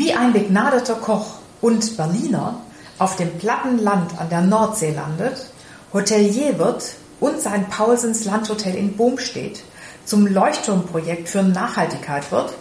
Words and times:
Wie 0.00 0.14
ein 0.14 0.32
begnadeter 0.32 0.94
Koch 0.94 1.34
und 1.60 1.98
Berliner 1.98 2.58
auf 2.98 3.16
dem 3.16 3.36
platten 3.36 3.76
Land 3.76 4.18
an 4.18 4.30
der 4.30 4.40
Nordsee 4.40 4.94
landet, 4.94 5.44
Hotelier 5.92 6.58
wird 6.58 6.94
und 7.20 7.38
sein 7.38 7.68
Paulsens 7.68 8.24
Landhotel 8.24 8.76
in 8.76 8.96
Bohm 8.96 9.18
zum 10.06 10.26
Leuchtturmprojekt 10.26 11.28
für 11.28 11.42
Nachhaltigkeit 11.42 12.32
wird, 12.32 12.54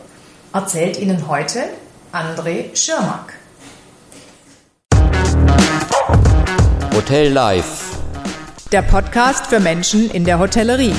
erzählt 0.52 1.00
Ihnen 1.00 1.30
heute 1.30 1.64
André 2.12 2.76
Schirmack. 2.76 3.36
Hotel 6.94 7.32
Live. 7.32 8.00
Der 8.74 8.82
Podcast 8.82 9.48
für 9.48 9.62
Menschen 9.62 10.12
in 10.12 10.26
der 10.26 10.40
Hotellerie. 10.40 10.94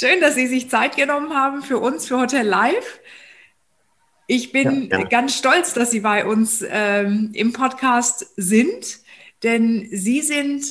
Schön, 0.00 0.20
dass 0.20 0.36
Sie 0.36 0.46
sich 0.46 0.70
Zeit 0.70 0.94
genommen 0.94 1.34
haben 1.34 1.60
für 1.60 1.78
uns, 1.78 2.06
für 2.06 2.20
Hotel 2.20 2.46
Live. 2.46 3.00
Ich 4.28 4.52
bin 4.52 4.88
ja, 4.90 5.02
ganz 5.02 5.34
stolz, 5.36 5.74
dass 5.74 5.90
Sie 5.90 5.98
bei 5.98 6.24
uns 6.24 6.64
ähm, 6.64 7.30
im 7.32 7.52
Podcast 7.52 8.24
sind, 8.36 9.00
denn 9.42 9.88
Sie 9.90 10.20
sind 10.20 10.64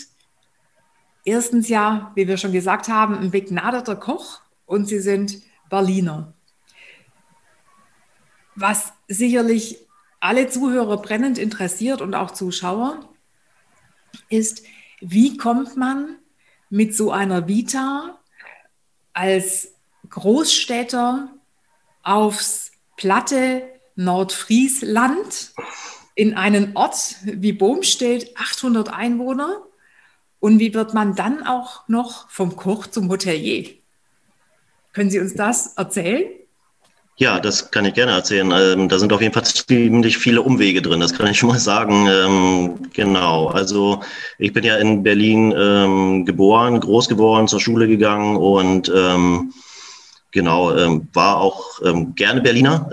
erstens 1.26 1.68
ja, 1.68 2.14
wie 2.16 2.30
wir 2.30 2.38
schon 2.38 2.54
gesagt 2.54 2.88
haben, 2.88 3.18
ein 3.18 3.30
begnadeter 3.30 3.98
Koch 3.98 4.40
und 4.66 4.86
Sie 4.86 5.00
sind 5.00 5.42
Berliner. 5.70 6.34
Was 8.56 8.94
sicherlich 9.10 9.86
alle 10.22 10.48
Zuhörer 10.48 11.02
brennend 11.02 11.38
interessiert 11.38 12.00
und 12.00 12.16
auch 12.16 12.32
Zuschauer, 12.32 13.14
ist, 14.30 14.64
wie 15.02 15.36
kommt 15.36 15.76
man 15.76 16.16
mit 16.70 16.96
so 16.96 17.12
einer 17.12 17.50
Vita 17.50 18.22
als 19.18 19.74
Großstädter 20.12 21.30
aufs 22.04 22.72
platte 22.98 23.64
Nordfriesland 23.96 25.54
in 26.14 26.36
einen 26.36 26.78
Ort 26.78 27.16
wie 27.24 27.52
Bohmstedt, 27.52 28.38
800 28.38 28.94
Einwohner. 28.94 29.64
Und 30.40 30.60
wie 30.60 30.76
wird 30.76 30.94
man 30.94 31.16
dann 31.16 31.46
auch 31.48 31.88
noch 31.88 32.30
vom 32.30 32.56
Koch 32.56 32.86
zum 32.86 33.10
Hotelier? 33.10 33.74
Können 34.94 35.10
Sie 35.10 35.20
uns 35.20 35.34
das 35.34 35.74
erzählen? 35.74 36.30
Ja, 37.20 37.40
das 37.40 37.72
kann 37.72 37.84
ich 37.86 37.96
gerne 37.96 38.12
erzählen. 38.12 38.52
Ähm, 38.52 38.90
da 38.90 39.00
sind 39.00 39.12
auf 39.12 39.22
jeden 39.22 39.34
Fall 39.34 39.44
ziemlich 39.44 40.20
viele 40.20 40.44
Umwege 40.44 40.84
drin, 40.84 41.00
das 41.00 41.14
kann 41.14 41.26
ich 41.26 41.40
schon 41.40 41.50
mal 41.50 41.58
sagen. 41.58 42.08
Ähm, 42.08 42.92
genau, 42.94 43.48
also 43.48 44.02
ich 44.38 44.54
bin 44.54 44.64
ja 44.64 44.78
in 44.78 45.02
Berlin 45.02 45.52
ähm, 45.58 46.26
geboren, 46.26 46.80
groß 46.80 47.10
geworden, 47.10 47.48
zur 47.48 47.60
Schule 47.60 47.88
gegangen 47.88 48.38
und 48.38 48.92
ähm, 48.96 49.52
genau, 50.30 50.76
ähm, 50.76 51.08
war 51.14 51.38
auch 51.38 51.82
ähm, 51.84 52.14
gerne 52.14 52.42
Berliner, 52.42 52.88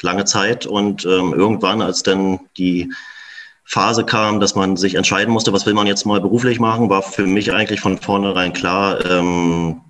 lange 0.00 0.24
Zeit. 0.24 0.66
Und 0.66 1.04
irgendwann, 1.04 1.82
als 1.82 2.02
dann 2.02 2.40
die 2.56 2.92
Phase 3.64 4.04
kam, 4.04 4.40
dass 4.40 4.56
man 4.56 4.76
sich 4.76 4.96
entscheiden 4.96 5.32
musste, 5.32 5.52
was 5.52 5.66
will 5.66 5.74
man 5.74 5.86
jetzt 5.86 6.04
mal 6.04 6.20
beruflich 6.20 6.58
machen, 6.58 6.90
war 6.90 7.02
für 7.02 7.26
mich 7.26 7.52
eigentlich 7.52 7.80
von 7.80 7.98
vornherein 7.98 8.52
klar, 8.52 8.98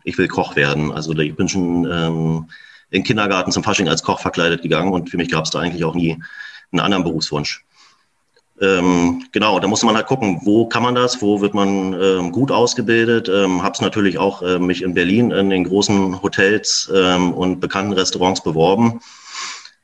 ich 0.04 0.18
will 0.18 0.28
Koch 0.28 0.54
werden. 0.56 0.92
Also 0.92 1.16
ich 1.16 1.34
bin 1.34 1.48
schon 1.48 2.46
in 2.92 3.00
den 3.00 3.04
Kindergarten 3.04 3.52
zum 3.52 3.64
Fasching 3.64 3.88
als 3.88 4.02
Koch 4.02 4.20
verkleidet 4.20 4.62
gegangen 4.62 4.92
und 4.92 5.08
für 5.10 5.16
mich 5.16 5.30
gab 5.30 5.44
es 5.44 5.50
da 5.50 5.60
eigentlich 5.60 5.84
auch 5.84 5.94
nie 5.94 6.22
einen 6.70 6.80
anderen 6.80 7.04
Berufswunsch. 7.04 7.64
Ähm, 8.60 9.24
genau, 9.32 9.58
da 9.58 9.66
muss 9.66 9.82
man 9.82 9.96
halt 9.96 10.06
gucken, 10.06 10.40
wo 10.42 10.66
kann 10.66 10.82
man 10.82 10.94
das, 10.94 11.22
wo 11.22 11.40
wird 11.40 11.54
man 11.54 11.94
ähm, 11.94 12.32
gut 12.32 12.52
ausgebildet. 12.52 13.28
Ähm, 13.28 13.62
Habe 13.62 13.72
es 13.72 13.80
natürlich 13.80 14.18
auch 14.18 14.42
äh, 14.42 14.58
mich 14.58 14.82
in 14.82 14.94
Berlin 14.94 15.30
in 15.30 15.50
den 15.50 15.64
großen 15.64 16.22
Hotels 16.22 16.90
ähm, 16.94 17.32
und 17.32 17.60
bekannten 17.60 17.92
Restaurants 17.92 18.42
beworben. 18.42 19.00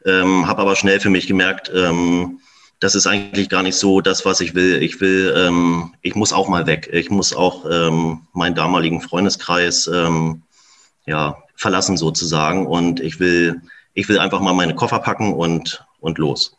Ähm, 0.05 0.47
Habe 0.47 0.62
aber 0.62 0.77
schnell 0.77 1.01
für 1.01 1.11
mich 1.11 1.27
gemerkt, 1.27 1.73
ähm, 1.75 2.41
das 2.79 2.95
ist 2.95 3.06
eigentlich 3.06 3.48
gar 3.48 3.62
nicht 3.62 3.75
so 3.75 4.01
das, 4.01 4.25
was 4.25 4.41
ich 4.41 4.55
will. 4.55 4.81
Ich 4.83 5.01
will, 5.01 5.34
ähm, 5.36 5.95
ich 6.02 6.14
muss 6.14 6.33
auch 6.33 6.48
mal 6.48 6.67
weg. 6.67 6.89
Ich 6.92 7.11
muss 7.11 7.35
auch 7.35 7.64
ähm, 7.69 8.29
meinen 8.33 8.55
damaligen 8.55 9.01
Freundeskreis 9.01 9.89
ähm, 9.92 10.42
ja, 11.07 11.39
verlassen 11.58 11.96
sozusagen. 11.96 12.67
Und 12.67 13.01
ich 13.01 13.20
will, 13.20 13.61
ich 13.92 14.08
will 14.08 14.19
einfach 14.19 14.41
mal 14.41 14.55
meine 14.55 14.74
Koffer 14.74 15.01
packen 15.01 15.35
und, 15.35 15.85
und 16.01 16.17
los. 16.17 16.57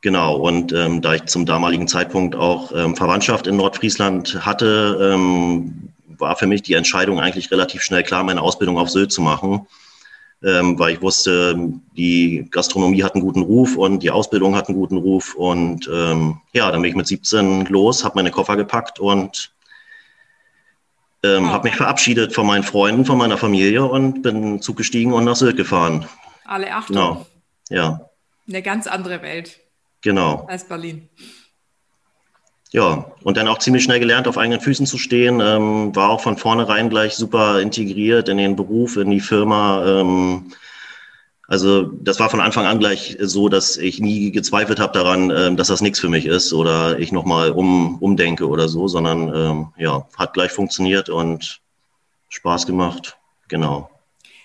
Genau, 0.00 0.34
und 0.34 0.72
ähm, 0.72 1.00
da 1.00 1.14
ich 1.14 1.26
zum 1.26 1.46
damaligen 1.46 1.86
Zeitpunkt 1.86 2.34
auch 2.34 2.72
ähm, 2.74 2.96
Verwandtschaft 2.96 3.46
in 3.46 3.56
Nordfriesland 3.56 4.44
hatte, 4.44 5.12
ähm, 5.14 5.90
war 6.18 6.34
für 6.36 6.48
mich 6.48 6.62
die 6.62 6.74
Entscheidung 6.74 7.20
eigentlich 7.20 7.52
relativ 7.52 7.82
schnell 7.82 8.02
klar, 8.02 8.24
meine 8.24 8.42
Ausbildung 8.42 8.78
auf 8.78 8.90
Sylt 8.90 9.12
zu 9.12 9.20
machen, 9.20 9.66
ähm, 10.42 10.76
weil 10.78 10.94
ich 10.94 11.02
wusste, 11.02 11.56
die 11.96 12.48
Gastronomie 12.50 13.04
hat 13.04 13.14
einen 13.14 13.22
guten 13.22 13.42
Ruf 13.42 13.76
und 13.76 14.02
die 14.02 14.10
Ausbildung 14.10 14.56
hat 14.56 14.68
einen 14.68 14.78
guten 14.78 14.96
Ruf. 14.96 15.36
Und 15.36 15.88
ähm, 15.92 16.40
ja, 16.52 16.70
dann 16.72 16.82
bin 16.82 16.90
ich 16.90 16.96
mit 16.96 17.06
17 17.06 17.66
los, 17.66 18.02
habe 18.02 18.16
meine 18.16 18.32
Koffer 18.32 18.56
gepackt 18.56 18.98
und 18.98 19.52
ähm, 21.24 21.50
habe 21.50 21.68
mich 21.68 21.76
verabschiedet 21.76 22.34
von 22.34 22.46
meinen 22.46 22.64
Freunden, 22.64 23.04
von 23.04 23.18
meiner 23.18 23.38
Familie 23.38 23.84
und 23.84 24.22
bin 24.22 24.60
zugestiegen 24.60 25.12
und 25.12 25.24
nach 25.24 25.36
Sylt 25.36 25.56
gefahren. 25.56 26.06
Alle 26.44 26.72
Achtung. 26.72 26.96
Genau. 26.96 27.26
Ja. 27.68 28.10
Eine 28.48 28.62
ganz 28.62 28.86
andere 28.86 29.22
Welt. 29.22 29.60
Genau. 30.02 30.46
Als 30.48 30.64
Berlin. 30.64 31.08
Ja, 32.72 33.12
und 33.22 33.36
dann 33.36 33.48
auch 33.48 33.58
ziemlich 33.58 33.84
schnell 33.84 34.00
gelernt, 34.00 34.26
auf 34.26 34.38
eigenen 34.38 34.60
Füßen 34.60 34.86
zu 34.86 34.96
stehen. 34.96 35.40
Ähm, 35.40 35.94
war 35.94 36.08
auch 36.08 36.22
von 36.22 36.38
vornherein 36.38 36.88
gleich 36.88 37.14
super 37.14 37.60
integriert 37.60 38.28
in 38.28 38.38
den 38.38 38.56
Beruf, 38.56 38.96
in 38.96 39.10
die 39.10 39.20
Firma. 39.20 39.84
Ähm, 39.86 40.52
also 41.52 41.82
das 41.82 42.18
war 42.18 42.30
von 42.30 42.40
Anfang 42.40 42.64
an 42.64 42.78
gleich 42.78 43.18
so, 43.20 43.50
dass 43.50 43.76
ich 43.76 44.00
nie 44.00 44.32
gezweifelt 44.32 44.80
habe 44.80 44.94
daran, 44.94 45.30
ähm, 45.30 45.58
dass 45.58 45.68
das 45.68 45.82
nichts 45.82 46.00
für 46.00 46.08
mich 46.08 46.24
ist 46.24 46.54
oder 46.54 46.98
ich 46.98 47.12
nochmal 47.12 47.50
um, 47.50 47.98
umdenke 47.98 48.48
oder 48.48 48.70
so, 48.70 48.88
sondern 48.88 49.28
ähm, 49.34 49.68
ja, 49.76 50.08
hat 50.16 50.32
gleich 50.32 50.50
funktioniert 50.50 51.10
und 51.10 51.60
Spaß 52.30 52.64
gemacht. 52.66 53.18
Genau. 53.48 53.90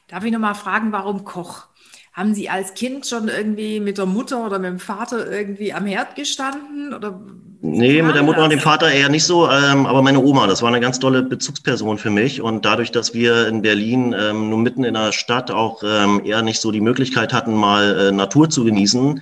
Darf 0.09 0.25
ich 0.25 0.33
nochmal 0.33 0.53
fragen, 0.53 0.91
warum 0.91 1.23
Koch? 1.23 1.67
Haben 2.11 2.33
Sie 2.33 2.49
als 2.49 2.73
Kind 2.73 3.07
schon 3.07 3.29
irgendwie 3.29 3.79
mit 3.79 3.97
der 3.97 4.05
Mutter 4.05 4.45
oder 4.45 4.59
mit 4.59 4.71
dem 4.71 4.79
Vater 4.79 5.31
irgendwie 5.31 5.71
am 5.71 5.85
Herd 5.85 6.17
gestanden? 6.17 6.93
Oder 6.93 7.21
nee, 7.61 8.01
mit 8.01 8.15
der 8.15 8.23
Mutter 8.23 8.43
und 8.43 8.49
dem 8.49 8.59
Vater 8.59 8.91
eher 8.91 9.09
nicht 9.09 9.23
so, 9.23 9.49
ähm, 9.49 9.85
aber 9.85 10.01
meine 10.01 10.19
Oma, 10.19 10.47
das 10.47 10.61
war 10.61 10.69
eine 10.69 10.79
ganz 10.79 10.99
tolle 10.99 11.23
Bezugsperson 11.23 11.97
für 11.97 12.09
mich. 12.09 12.41
Und 12.41 12.65
dadurch, 12.65 12.91
dass 12.91 13.13
wir 13.13 13.47
in 13.47 13.61
Berlin 13.61 14.15
ähm, 14.17 14.49
nur 14.49 14.59
mitten 14.59 14.83
in 14.83 14.93
der 14.93 15.11
Stadt 15.11 15.51
auch 15.51 15.83
ähm, 15.83 16.21
eher 16.25 16.41
nicht 16.41 16.61
so 16.61 16.71
die 16.71 16.81
Möglichkeit 16.81 17.33
hatten, 17.33 17.53
mal 17.53 17.97
äh, 17.99 18.11
Natur 18.11 18.49
zu 18.49 18.63
genießen, 18.63 19.21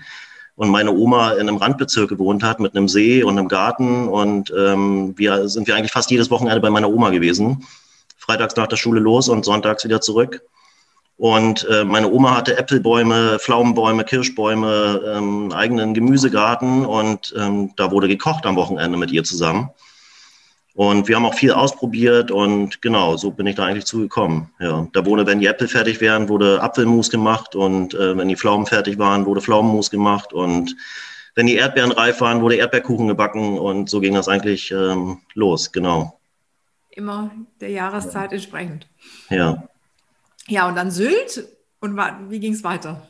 und 0.56 0.70
meine 0.70 0.92
Oma 0.92 1.34
in 1.34 1.50
einem 1.50 1.58
Randbezirk 1.58 2.10
gewohnt 2.10 2.44
hat 2.44 2.60
mit 2.60 2.76
einem 2.76 2.88
See 2.88 3.24
und 3.24 3.38
einem 3.38 3.48
Garten 3.48 4.08
und 4.08 4.54
ähm, 4.58 5.14
wir 5.18 5.50
sind 5.50 5.68
wir 5.68 5.76
eigentlich 5.76 5.92
fast 5.92 6.12
jedes 6.12 6.32
Wochenende 6.32 6.62
bei 6.62 6.70
meiner 6.70 6.90
Oma 6.90 7.10
gewesen. 7.10 7.66
Freitags 8.18 8.56
nach 8.56 8.68
der 8.68 8.78
Schule 8.78 9.00
los 9.00 9.28
und 9.30 9.46
sonntags 9.46 9.84
wieder 9.84 10.02
zurück. 10.02 10.42
Und 11.18 11.66
äh, 11.70 11.86
meine 11.86 12.12
Oma 12.12 12.36
hatte 12.36 12.58
Äpfelbäume, 12.58 13.40
Pflaumenbäume, 13.40 14.04
Kirschbäume, 14.04 15.02
ähm, 15.16 15.52
eigenen 15.54 15.94
Gemüsegarten 15.94 16.86
und 16.86 17.34
ähm, 17.38 17.72
da 17.78 17.92
wurde 17.92 18.10
gekocht 18.10 18.46
am 18.46 18.58
Wochenende 18.58 18.98
mit 18.98 19.12
ihr 19.12 19.24
zusammen. 19.24 19.70
Und 20.74 21.08
wir 21.08 21.16
haben 21.16 21.26
auch 21.26 21.36
viel 21.36 21.54
ausprobiert 21.54 22.32
und 22.32 22.82
genau, 22.82 23.16
so 23.16 23.32
bin 23.32 23.48
ich 23.48 23.56
da 23.56 23.66
eigentlich 23.66 23.86
zugekommen. 23.86 24.50
Ja, 24.60 24.86
da 24.92 25.06
wurde, 25.06 25.26
wenn 25.26 25.40
die 25.40 25.46
Äpfel 25.46 25.70
fertig 25.70 26.02
wären, 26.02 26.28
wurde 26.28 26.62
Apfelmus 26.62 27.10
gemacht 27.10 27.56
und 27.56 27.94
äh, 27.94 28.18
wenn 28.18 28.28
die 28.28 28.36
Pflaumen 28.36 28.66
fertig 28.66 29.00
waren, 29.00 29.26
wurde 29.26 29.40
Pflaumenmus 29.40 29.90
gemacht 29.90 30.34
und 30.34 30.76
wenn 31.34 31.48
die 31.48 31.56
Erdbeeren 31.56 31.94
reif 31.94 32.20
waren, 32.20 32.42
wurde 32.42 32.56
Erdbeerkuchen 32.56 33.08
gebacken 33.08 33.58
und 33.58 33.90
so 33.90 34.02
ging 34.02 34.16
das 34.16 34.28
eigentlich 34.28 34.72
ähm, 34.72 35.20
los, 35.34 35.72
genau. 35.72 36.20
Immer 36.90 37.32
der 37.62 37.70
Jahreszeit 37.70 38.34
entsprechend. 38.34 38.88
Ja. 39.30 39.64
Ja, 40.48 40.68
und 40.68 40.76
dann 40.76 40.92
Sylt. 40.92 41.48
Und 41.80 41.98
wie 42.30 42.40
ging 42.40 42.54
es 42.54 42.64
weiter? 42.64 43.08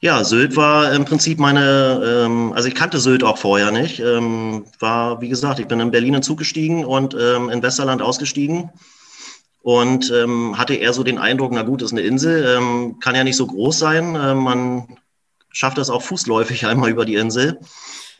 Ja, 0.00 0.24
Sylt 0.24 0.56
war 0.56 0.92
im 0.92 1.04
Prinzip 1.04 1.38
meine, 1.38 2.24
ähm, 2.24 2.52
also 2.54 2.66
ich 2.66 2.74
kannte 2.74 2.98
Sylt 2.98 3.22
auch 3.22 3.38
vorher 3.38 3.70
nicht. 3.70 4.00
Ähm, 4.00 4.64
war, 4.80 5.20
wie 5.20 5.28
gesagt, 5.28 5.60
ich 5.60 5.68
bin 5.68 5.78
in 5.78 5.92
Berlin 5.92 6.14
in 6.14 6.22
Zug 6.24 6.38
gestiegen 6.38 6.84
und 6.84 7.14
ähm, 7.14 7.48
in 7.50 7.62
Westerland 7.62 8.02
ausgestiegen 8.02 8.70
und 9.62 10.10
ähm, 10.10 10.58
hatte 10.58 10.74
eher 10.74 10.92
so 10.92 11.04
den 11.04 11.18
Eindruck, 11.18 11.52
na 11.52 11.62
gut, 11.62 11.82
ist 11.82 11.92
eine 11.92 12.00
Insel, 12.00 12.44
ähm, 12.44 12.98
kann 12.98 13.14
ja 13.14 13.22
nicht 13.22 13.36
so 13.36 13.46
groß 13.46 13.78
sein. 13.78 14.16
Ähm, 14.20 14.38
man 14.38 14.98
schafft 15.50 15.78
das 15.78 15.88
auch 15.88 16.02
fußläufig 16.02 16.66
einmal 16.66 16.90
über 16.90 17.04
die 17.04 17.14
Insel. 17.14 17.58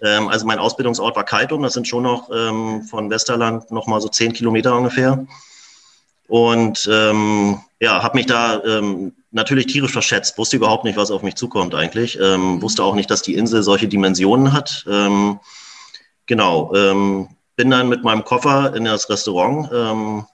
Also 0.04 0.46
mein 0.46 0.58
Ausbildungsort 0.58 1.14
war 1.14 1.22
Kaitum, 1.22 1.62
das 1.62 1.74
sind 1.74 1.86
schon 1.86 2.02
noch 2.02 2.26
von 2.26 3.08
Westerland 3.08 3.70
noch 3.70 3.86
mal 3.86 4.00
so 4.00 4.08
zehn 4.08 4.32
Kilometer 4.32 4.76
ungefähr. 4.76 5.24
Und 6.32 6.88
ähm, 6.90 7.60
ja, 7.78 8.02
habe 8.02 8.16
mich 8.16 8.24
da 8.24 8.64
ähm, 8.64 9.12
natürlich 9.32 9.66
tierisch 9.66 9.92
verschätzt, 9.92 10.38
wusste 10.38 10.56
überhaupt 10.56 10.82
nicht, 10.84 10.96
was 10.96 11.10
auf 11.10 11.22
mich 11.22 11.34
zukommt 11.34 11.74
eigentlich, 11.74 12.18
ähm, 12.18 12.62
wusste 12.62 12.84
auch 12.84 12.94
nicht, 12.94 13.10
dass 13.10 13.20
die 13.20 13.34
Insel 13.34 13.62
solche 13.62 13.86
Dimensionen 13.86 14.54
hat. 14.54 14.82
Ähm, 14.90 15.40
genau, 16.24 16.74
ähm, 16.74 17.28
bin 17.54 17.68
dann 17.68 17.90
mit 17.90 18.02
meinem 18.02 18.24
Koffer 18.24 18.74
in 18.74 18.86
das 18.86 19.10
Restaurant, 19.10 19.68
ähm, 19.74 20.24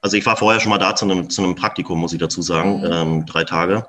Also 0.00 0.16
ich 0.16 0.24
war 0.24 0.38
vorher 0.38 0.60
schon 0.60 0.70
mal 0.70 0.78
da 0.78 0.96
zu 0.96 1.04
einem, 1.04 1.28
zu 1.28 1.42
einem 1.42 1.56
Praktikum, 1.56 1.98
muss 2.00 2.14
ich 2.14 2.18
dazu 2.18 2.40
sagen, 2.40 2.78
mhm. 2.78 2.90
ähm, 2.90 3.26
drei 3.26 3.44
Tage. 3.44 3.86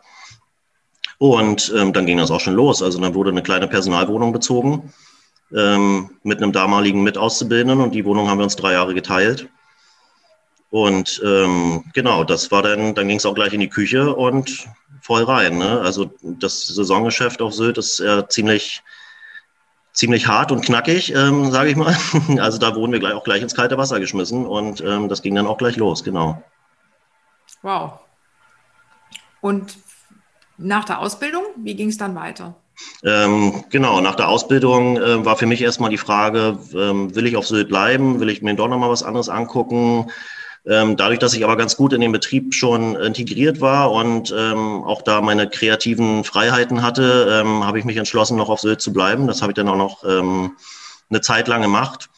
Und 1.20 1.72
ähm, 1.74 1.94
dann 1.94 2.06
ging 2.06 2.18
das 2.18 2.32
auch 2.32 2.42
schon 2.42 2.56
los. 2.56 2.84
Also 2.84 3.00
dann 3.00 3.16
wurde 3.16 3.30
eine 3.30 3.44
kleine 3.44 3.70
Personalwohnung 3.70 4.34
bezogen 4.34 4.94
ähm, 5.56 6.10
mit 6.24 6.44
einem 6.44 6.52
damaligen 6.52 7.02
Mitauszubildenden 7.02 7.80
und 7.80 7.96
die 7.96 8.04
Wohnung 8.04 8.28
haben 8.28 8.40
wir 8.40 8.44
uns 8.44 8.58
drei 8.58 8.74
Jahre 8.74 8.94
geteilt. 8.94 9.48
Und 10.70 11.22
ähm, 11.26 11.86
genau, 11.94 12.24
das 12.24 12.52
war 12.52 12.62
dann, 12.62 12.94
dann 12.94 13.08
ging 13.08 13.18
es 13.18 13.26
auch 13.26 13.36
gleich 13.36 13.54
in 13.54 13.62
die 13.62 13.70
Küche 13.70 14.14
und 14.14 14.68
voll 15.02 15.24
rein. 15.24 15.58
Ne? 15.58 15.80
Also 15.80 16.12
das 16.22 16.68
Saisongeschäft 16.68 17.42
auf 17.42 17.54
Sylt 17.54 17.78
ist 17.78 18.00
ja 18.00 18.28
ziemlich, 18.28 18.84
ziemlich 19.94 20.28
hart 20.28 20.52
und 20.52 20.66
knackig, 20.66 21.14
ähm, 21.16 21.52
sage 21.52 21.70
ich 21.70 21.76
mal. 21.78 21.96
Also 22.40 22.58
da 22.58 22.76
wurden 22.76 22.92
wir 22.92 23.00
gleich 23.00 23.14
auch 23.14 23.24
gleich 23.24 23.42
ins 23.42 23.56
kalte 23.56 23.78
Wasser 23.78 24.00
geschmissen 24.00 24.46
und 24.46 24.82
ähm, 24.82 25.08
das 25.08 25.22
ging 25.22 25.36
dann 25.36 25.48
auch 25.48 25.58
gleich 25.58 25.78
los, 25.78 26.04
genau. 26.04 26.44
Wow. 27.62 28.00
Und 29.40 29.78
nach 30.58 30.86
der 30.86 31.00
Ausbildung, 31.00 31.44
wie 31.56 31.76
ging 31.76 31.90
es 31.90 31.98
dann 31.98 32.16
weiter? 32.16 32.56
Ähm, 33.04 33.64
genau, 33.70 34.02
nach 34.02 34.16
der 34.16 34.28
Ausbildung 34.28 34.98
äh, 34.98 35.26
war 35.26 35.38
für 35.38 35.46
mich 35.46 35.62
erstmal 35.62 35.90
die 35.90 35.98
Frage, 35.98 36.60
ähm, 36.74 37.16
will 37.16 37.26
ich 37.26 37.38
auf 37.38 37.48
Sylt 37.48 37.70
bleiben? 37.70 38.20
Will 38.20 38.30
ich 38.30 38.42
mir 38.42 38.56
doch 38.56 38.68
nochmal 38.68 38.90
was 38.90 39.04
anderes 39.04 39.30
angucken? 39.30 40.12
Ähm, 40.70 40.98
dadurch, 40.98 41.20
dass 41.20 41.34
ich 41.34 41.46
aber 41.46 41.56
ganz 41.56 41.78
gut 41.78 41.94
in 41.94 42.02
den 42.02 42.12
Betrieb 42.12 42.54
schon 42.54 42.96
integriert 42.98 43.62
war 43.62 43.92
und 43.94 44.36
ähm, 44.38 44.84
auch 44.84 45.02
da 45.02 45.22
meine 45.22 45.50
kreativen 45.50 46.26
Freiheiten 46.26 46.82
hatte, 46.82 47.42
ähm, 47.42 47.66
habe 47.66 47.80
ich 47.80 47.86
mich 47.86 47.96
entschlossen, 47.96 48.36
noch 48.36 48.50
auf 48.50 48.60
Sylt 48.60 48.82
zu 48.82 48.92
bleiben. 48.92 49.28
Das 49.28 49.42
habe 49.42 49.54
ich 49.54 49.56
dann 49.56 49.70
auch 49.70 49.78
noch 49.78 50.04
ähm, 50.04 50.58
eine 51.10 51.22
Zeit 51.22 51.48
lang 51.48 51.62
gemacht. 51.62 52.10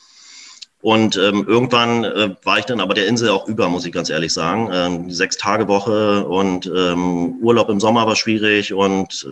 Und 0.82 1.16
ähm, 1.18 1.46
irgendwann 1.48 2.06
äh, 2.06 2.36
war 2.44 2.58
ich 2.58 2.66
dann 2.66 2.80
aber 2.80 2.96
der 2.96 3.06
Insel 3.06 3.30
auch 3.30 3.48
über, 3.48 3.70
muss 3.70 3.86
ich 3.86 3.92
ganz 3.92 4.10
ehrlich 4.10 4.34
sagen. 4.34 4.70
Ähm, 4.74 5.12
sechs 5.12 5.38
Tage 5.38 5.68
Woche 5.68 6.26
und 6.26 6.66
Urlaub 6.66 7.70
im 7.70 7.80
Sommer 7.80 8.08
war 8.08 8.16
schwierig 8.16 8.74
und 8.74 9.32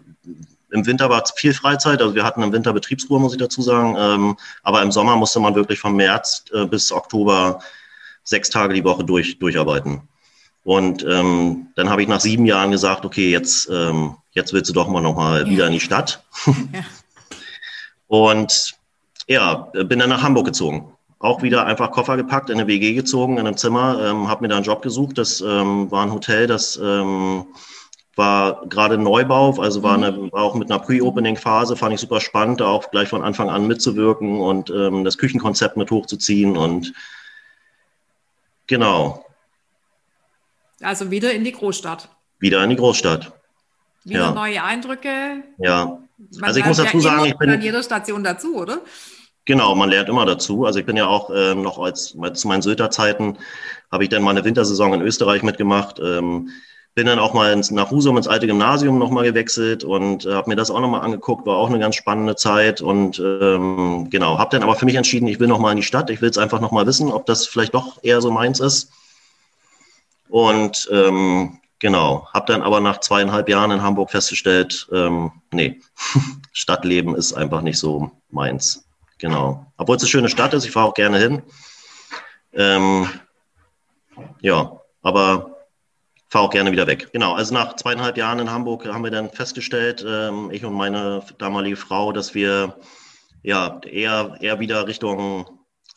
im 0.69 0.85
Winter 0.85 1.09
war 1.09 1.23
viel 1.35 1.53
Freizeit. 1.53 2.01
Also 2.01 2.13
wir 2.13 2.25
hatten 2.25 2.43
im 2.43 2.51
Winter 2.51 2.73
Betriebsruhe, 2.73 3.19
muss 3.19 3.31
ich 3.31 3.39
dazu 3.39 3.61
sagen. 3.61 4.35
Aber 4.63 4.81
im 4.81 4.91
Sommer 4.91 5.15
musste 5.15 5.39
man 5.39 5.55
wirklich 5.55 5.79
von 5.79 5.95
März 5.95 6.43
äh, 6.53 6.65
bis 6.65 6.91
Oktober 6.91 7.61
sechs 8.27 8.49
Tage 8.49 8.73
die 8.73 8.83
Woche 8.83 9.03
durch, 9.03 9.39
durcharbeiten. 9.39 10.01
Und 10.63 11.05
ähm, 11.09 11.67
dann 11.75 11.89
habe 11.89 12.01
ich 12.01 12.09
nach 12.09 12.19
sieben 12.19 12.45
Jahren 12.45 12.71
gesagt, 12.71 13.05
okay, 13.05 13.31
jetzt, 13.31 13.69
ähm, 13.71 14.17
jetzt 14.33 14.51
willst 14.51 14.69
du 14.69 14.73
doch 14.73 14.89
mal 14.89 15.01
nochmal 15.01 15.43
ja. 15.43 15.49
wieder 15.49 15.67
in 15.67 15.73
die 15.73 15.79
Stadt. 15.79 16.23
Ja. 16.45 16.81
Und 18.07 18.75
ja, 19.27 19.69
bin 19.73 19.99
dann 19.99 20.09
nach 20.09 20.23
Hamburg 20.23 20.45
gezogen. 20.45 20.91
Auch 21.19 21.41
wieder 21.41 21.65
einfach 21.65 21.91
Koffer 21.91 22.15
gepackt, 22.15 22.49
in 22.49 22.59
eine 22.59 22.67
WG 22.67 22.93
gezogen, 22.93 23.37
in 23.37 23.47
einem 23.47 23.57
Zimmer, 23.57 23.99
ähm, 24.01 24.27
habe 24.27 24.41
mir 24.41 24.49
da 24.49 24.57
einen 24.57 24.65
Job 24.65 24.81
gesucht. 24.81 25.17
Das 25.17 25.41
ähm, 25.41 25.89
war 25.89 26.03
ein 26.03 26.13
Hotel, 26.13 26.47
das 26.47 26.77
ähm, 26.81 27.45
war 28.15 28.65
gerade 28.67 28.97
Neubau, 28.97 29.59
also 29.59 29.83
war, 29.83 29.95
eine, 29.95 30.31
war 30.31 30.43
auch 30.43 30.55
mit 30.55 30.69
einer 30.69 30.79
Pre-Opening-Phase, 30.79 31.75
fand 31.75 31.93
ich 31.93 32.01
super 32.01 32.19
spannend, 32.19 32.59
da 32.59 32.67
auch 32.67 32.91
gleich 32.91 33.09
von 33.09 33.23
Anfang 33.23 33.49
an 33.49 33.67
mitzuwirken 33.67 34.39
und 34.41 34.69
ähm, 34.69 35.03
das 35.03 35.17
Küchenkonzept 35.17 35.77
mit 35.77 35.91
hochzuziehen 35.91 36.57
und 36.57 36.93
Genau. 38.67 39.25
Also 40.81 41.09
wieder 41.09 41.33
in 41.33 41.43
die 41.43 41.51
Großstadt. 41.51 42.09
Wieder 42.39 42.63
in 42.63 42.69
die 42.69 42.75
Großstadt. 42.75 43.31
Wieder 44.03 44.19
ja. 44.19 44.31
neue 44.31 44.63
Eindrücke. 44.63 45.43
Ja. 45.57 45.99
Man 46.35 46.43
also 46.43 46.59
ich 46.59 46.65
muss 46.65 46.77
dazu 46.77 46.97
ja 46.97 47.03
sagen, 47.03 47.25
ich 47.25 47.37
bin 47.37 47.49
an 47.49 47.61
jeder 47.61 47.83
Station 47.83 48.23
dazu, 48.23 48.55
oder? 48.55 48.81
Genau, 49.45 49.75
man 49.75 49.89
lernt 49.89 50.09
immer 50.09 50.25
dazu. 50.25 50.65
Also 50.65 50.79
ich 50.79 50.85
bin 50.85 50.97
ja 50.97 51.07
auch 51.07 51.29
ähm, 51.33 51.61
noch 51.61 51.79
als 51.79 52.15
zu 52.33 52.47
meinen 52.47 52.61
Sylter 52.61 52.91
Zeiten 52.91 53.37
habe 53.91 54.03
ich 54.03 54.09
dann 54.09 54.23
mal 54.23 54.31
eine 54.31 54.43
Wintersaison 54.43 54.93
in 54.93 55.01
Österreich 55.01 55.43
mitgemacht. 55.43 55.99
Ähm, 55.99 56.49
bin 56.97 57.05
dann 57.05 57.19
auch 57.19 57.35
mal 57.35 57.53
ins, 57.53 57.69
nach 57.69 57.91
Husum 57.91 58.17
ins 58.17 58.27
alte 58.27 58.47
Gymnasium 58.47 58.97
nochmal 58.97 59.23
gewechselt 59.23 59.83
und 59.83 60.25
äh, 60.25 60.33
habe 60.33 60.49
mir 60.49 60.55
das 60.55 60.71
auch 60.71 60.79
nochmal 60.79 61.01
angeguckt, 61.01 61.45
war 61.45 61.55
auch 61.55 61.69
eine 61.69 61.77
ganz 61.77 61.93
spannende 61.93 62.35
Zeit 62.35 62.81
und 62.81 63.19
ähm, 63.19 64.07
genau, 64.09 64.39
habe 64.39 64.49
dann 64.49 64.63
aber 64.63 64.73
für 64.73 64.85
mich 64.85 64.95
entschieden, 64.95 65.27
ich 65.27 65.39
will 65.39 65.47
nochmal 65.47 65.73
in 65.73 65.77
die 65.77 65.83
Stadt, 65.83 66.09
ich 66.09 66.23
will 66.23 66.29
es 66.31 66.39
einfach 66.39 66.59
nochmal 66.59 66.87
wissen, 66.87 67.11
ob 67.11 67.27
das 67.27 67.45
vielleicht 67.45 67.75
doch 67.75 68.03
eher 68.03 68.19
so 68.19 68.31
meins 68.31 68.59
ist. 68.59 68.89
Und 70.27 70.89
ähm, 70.91 71.59
genau, 71.77 72.27
habe 72.33 72.51
dann 72.51 72.63
aber 72.63 72.79
nach 72.79 72.99
zweieinhalb 72.99 73.47
Jahren 73.47 73.69
in 73.69 73.83
Hamburg 73.83 74.09
festgestellt, 74.09 74.87
ähm, 74.91 75.31
nee, 75.51 75.79
Stadtleben 76.51 77.13
ist 77.13 77.33
einfach 77.33 77.61
nicht 77.61 77.77
so 77.77 78.09
meins. 78.31 78.87
Genau, 79.19 79.67
obwohl 79.77 79.97
es 79.97 80.01
eine 80.01 80.09
schöne 80.09 80.29
Stadt 80.29 80.55
ist, 80.55 80.65
ich 80.65 80.71
fahre 80.71 80.87
auch 80.87 80.95
gerne 80.95 81.19
hin. 81.19 81.43
Ähm, 82.53 83.07
ja, 84.41 84.81
aber 85.03 85.56
fahre 86.29 86.45
auch 86.45 86.49
gerne 86.49 86.71
wieder 86.71 86.87
weg. 86.87 87.09
Genau, 87.13 87.33
also 87.33 87.53
nach 87.53 87.75
zweieinhalb 87.75 88.17
Jahren 88.17 88.39
in 88.39 88.51
Hamburg 88.51 88.85
haben 88.85 89.03
wir 89.03 89.11
dann 89.11 89.29
festgestellt, 89.29 90.05
ähm, 90.07 90.51
ich 90.51 90.65
und 90.65 90.73
meine 90.73 91.23
damalige 91.37 91.77
Frau, 91.77 92.11
dass 92.11 92.33
wir 92.33 92.77
ja 93.43 93.79
eher, 93.83 94.37
eher 94.41 94.59
wieder 94.59 94.87
Richtung 94.87 95.45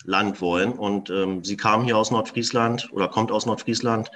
Land 0.04 0.40
wollen. 0.40 0.72
Und 0.72 1.10
ähm, 1.10 1.44
sie 1.44 1.56
kam 1.56 1.84
hier 1.84 1.96
aus 1.96 2.10
Nordfriesland 2.10 2.88
oder 2.92 3.08
kommt 3.08 3.32
aus 3.32 3.46
Nordfriesland. 3.46 4.10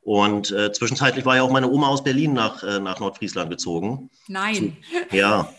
Und 0.00 0.50
äh, 0.50 0.72
zwischenzeitlich 0.72 1.24
war 1.24 1.36
ja 1.36 1.42
auch 1.42 1.50
meine 1.50 1.70
Oma 1.70 1.88
aus 1.88 2.02
Berlin 2.02 2.32
nach, 2.32 2.62
äh, 2.64 2.80
nach 2.80 2.98
Nordfriesland 2.98 3.50
gezogen. 3.50 4.10
Nein. 4.26 4.76
Ja. 5.12 5.52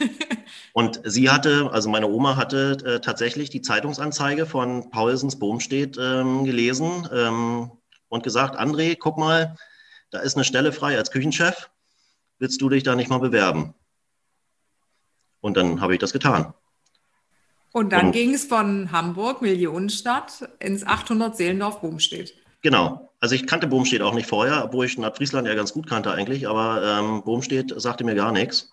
Und 0.72 1.00
sie 1.04 1.30
hatte, 1.30 1.70
also 1.72 1.88
meine 1.88 2.08
Oma 2.08 2.36
hatte 2.36 2.78
äh, 2.84 3.00
tatsächlich 3.00 3.50
die 3.50 3.62
Zeitungsanzeige 3.62 4.46
von 4.46 4.90
Paulsens 4.90 5.38
Bohmstedt 5.38 5.98
ähm, 6.00 6.44
gelesen. 6.44 7.08
Ähm, 7.12 7.70
und 8.14 8.22
gesagt, 8.22 8.58
André, 8.58 8.96
guck 8.96 9.18
mal, 9.18 9.56
da 10.10 10.20
ist 10.20 10.36
eine 10.36 10.44
Stelle 10.44 10.72
frei 10.72 10.96
als 10.96 11.10
Küchenchef. 11.10 11.68
Willst 12.38 12.60
du 12.62 12.68
dich 12.68 12.84
da 12.84 12.94
nicht 12.94 13.10
mal 13.10 13.18
bewerben? 13.18 13.74
Und 15.40 15.56
dann 15.56 15.80
habe 15.80 15.94
ich 15.94 15.98
das 15.98 16.12
getan. 16.12 16.54
Und 17.72 17.92
dann 17.92 18.12
ging 18.12 18.32
es 18.32 18.44
von 18.44 18.92
Hamburg, 18.92 19.42
Millionenstadt, 19.42 20.48
ins 20.60 20.86
800 20.86 21.36
Seelendorf 21.36 21.80
Bohmstedt. 21.80 22.34
Genau. 22.62 23.12
Also 23.18 23.34
ich 23.34 23.48
kannte 23.48 23.66
Bohmstedt 23.66 24.00
auch 24.00 24.14
nicht 24.14 24.28
vorher, 24.28 24.64
obwohl 24.64 24.86
ich 24.86 24.96
Nordfriesland 24.96 25.48
ja 25.48 25.54
ganz 25.54 25.72
gut 25.72 25.88
kannte 25.88 26.12
eigentlich, 26.12 26.46
aber 26.46 26.82
ähm, 26.84 27.24
Bohmstedt 27.24 27.74
sagte 27.76 28.04
mir 28.04 28.14
gar 28.14 28.30
nichts. 28.30 28.72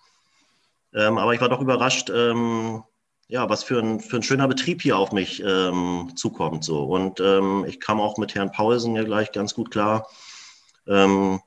Ähm, 0.94 1.18
aber 1.18 1.34
ich 1.34 1.40
war 1.40 1.48
doch 1.48 1.60
überrascht, 1.60 2.10
ähm, 2.10 2.84
ja, 3.32 3.48
was 3.48 3.64
für 3.64 3.78
ein, 3.78 3.98
für 3.98 4.16
ein 4.16 4.22
schöner 4.22 4.46
Betrieb 4.46 4.82
hier 4.82 4.98
auf 4.98 5.10
mich 5.10 5.42
ähm, 5.42 6.12
zukommt. 6.16 6.64
So. 6.64 6.84
Und 6.84 7.18
ähm, 7.18 7.64
ich 7.66 7.80
kam 7.80 7.98
auch 7.98 8.18
mit 8.18 8.34
Herrn 8.34 8.52
Paulsen 8.52 8.94
ja 8.94 9.04
gleich 9.04 9.32
ganz 9.32 9.54
gut 9.54 9.70
klar. 9.70 10.06
Ähm, 10.86 11.40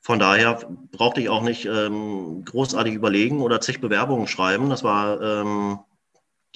von 0.00 0.18
daher 0.18 0.66
brauchte 0.92 1.20
ich 1.20 1.28
auch 1.28 1.42
nicht 1.42 1.66
ähm, 1.66 2.42
großartig 2.46 2.94
überlegen 2.94 3.42
oder 3.42 3.60
zig 3.60 3.82
Bewerbungen 3.82 4.26
schreiben. 4.26 4.70
Das 4.70 4.82
war 4.82 5.20
ähm, 5.20 5.78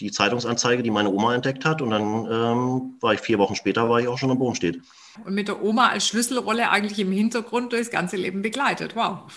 die 0.00 0.10
Zeitungsanzeige, 0.12 0.82
die 0.82 0.90
meine 0.90 1.10
Oma 1.10 1.34
entdeckt 1.34 1.66
hat. 1.66 1.82
Und 1.82 1.90
dann 1.90 2.02
ähm, 2.02 2.96
war 3.02 3.12
ich 3.12 3.20
vier 3.20 3.38
Wochen 3.38 3.54
später, 3.54 3.90
war 3.90 4.00
ich 4.00 4.08
auch 4.08 4.16
schon 4.16 4.30
im 4.30 4.38
Bodenstedt. 4.38 4.80
Und 5.26 5.34
mit 5.34 5.48
der 5.48 5.62
Oma 5.62 5.88
als 5.88 6.08
Schlüsselrolle 6.08 6.70
eigentlich 6.70 6.98
im 6.98 7.12
Hintergrund 7.12 7.74
durchs 7.74 7.90
ganze 7.90 8.16
Leben 8.16 8.40
begleitet. 8.40 8.96
Wow. 8.96 9.30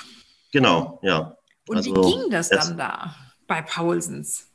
Genau, 0.53 1.01
ja. 1.03 1.35
Und 1.67 1.75
also, 1.75 1.93
wie 1.93 2.13
ging 2.13 2.29
das 2.29 2.47
dann 2.47 2.77
da 2.77 3.13
bei 3.45 3.62
Paulsens? 3.62 4.50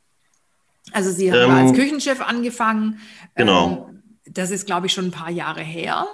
Also 0.93 1.11
Sie 1.11 1.33
haben 1.33 1.51
ähm, 1.51 1.69
als 1.69 1.73
Küchenchef 1.73 2.21
angefangen. 2.21 3.01
Genau. 3.35 3.89
Ähm, 3.89 4.03
das 4.29 4.51
ist, 4.51 4.67
glaube 4.67 4.87
ich, 4.87 4.93
schon 4.93 5.07
ein 5.07 5.11
paar 5.11 5.31
Jahre 5.31 5.63
her. 5.63 6.07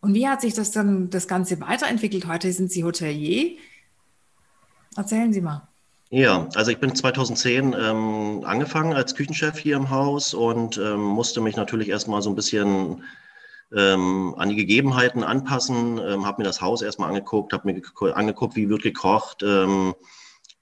Und 0.00 0.14
wie 0.14 0.28
hat 0.28 0.40
sich 0.40 0.54
das 0.54 0.70
dann 0.70 1.10
das 1.10 1.26
Ganze 1.26 1.60
weiterentwickelt? 1.60 2.26
Heute 2.26 2.52
sind 2.52 2.70
Sie 2.70 2.84
Hotelier. 2.84 3.58
Erzählen 4.96 5.32
Sie 5.32 5.40
mal. 5.40 5.68
Ja, 6.10 6.48
also 6.54 6.70
ich 6.70 6.78
bin 6.78 6.94
2010 6.94 7.74
ähm, 7.78 8.42
angefangen 8.44 8.94
als 8.94 9.16
Küchenchef 9.16 9.58
hier 9.58 9.76
im 9.76 9.90
Haus 9.90 10.34
und 10.34 10.78
ähm, 10.78 11.02
musste 11.02 11.40
mich 11.40 11.56
natürlich 11.56 11.88
erstmal 11.88 12.22
so 12.22 12.30
ein 12.30 12.36
bisschen 12.36 13.02
ähm, 13.74 14.34
an 14.38 14.48
die 14.48 14.54
Gegebenheiten 14.54 15.24
anpassen, 15.24 15.98
ähm, 15.98 16.24
habe 16.24 16.42
mir 16.42 16.46
das 16.46 16.60
Haus 16.60 16.82
erstmal 16.82 17.08
angeguckt, 17.08 17.52
habe 17.52 17.72
mir 17.72 17.82
angeguckt, 18.16 18.54
wie 18.54 18.68
wird 18.68 18.82
gekocht, 18.82 19.42
ähm, 19.42 19.94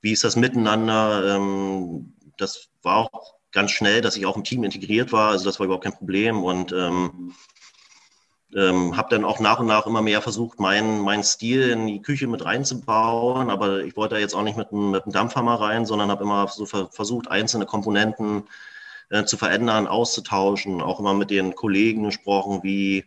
wie 0.01 0.13
ist 0.13 0.25
das 0.25 0.37
miteinander. 0.37 1.37
Ähm, 1.37 2.15
das 2.39 2.71
war 2.83 2.97
auch 2.97 3.35
ganz 3.55 3.71
schnell, 3.71 4.03
dass 4.03 4.17
ich 4.17 4.27
auch 4.27 4.37
im 4.37 4.45
Team 4.45 4.65
integriert 4.65 5.13
war. 5.13 5.31
Also 5.31 5.47
das 5.47 5.59
war 5.59 5.65
überhaupt 5.65 5.85
kein 5.85 5.97
Problem 5.97 6.43
und 6.43 6.73
ähm, 6.73 7.33
ähm, 8.55 8.97
habe 8.97 9.09
dann 9.11 9.25
auch 9.25 9.41
nach 9.41 9.61
und 9.61 9.67
nach 9.67 9.87
immer 9.87 10.03
mehr 10.03 10.21
versucht, 10.21 10.61
meinen 10.61 11.01
mein 11.01 11.25
Stil 11.25 11.71
in 11.71 11.87
die 11.87 12.03
Küche 12.03 12.27
mit 12.27 12.45
reinzubauen. 12.45 13.51
Aber 13.51 13.85
ich 13.85 13.97
wollte 13.97 14.17
da 14.17 14.21
jetzt 14.21 14.35
auch 14.35 14.43
nicht 14.43 14.57
mit 14.57 14.73
einem, 14.73 15.01
Dampfhammer 15.07 15.61
rein, 15.61 15.87
sondern 15.87 16.11
habe 16.11 16.25
immer 16.25 16.49
so 16.49 16.67
versucht, 16.67 17.31
einzelne 17.31 17.67
Komponenten 17.67 18.45
äh, 19.11 19.25
zu 19.25 19.37
verändern, 19.37 19.87
auszutauschen. 19.87 20.83
Auch 20.83 21.01
immer 21.01 21.15
mit 21.15 21.31
den 21.31 21.55
Kollegen 21.55 22.05
gesprochen, 22.05 22.61
wie, 22.63 23.05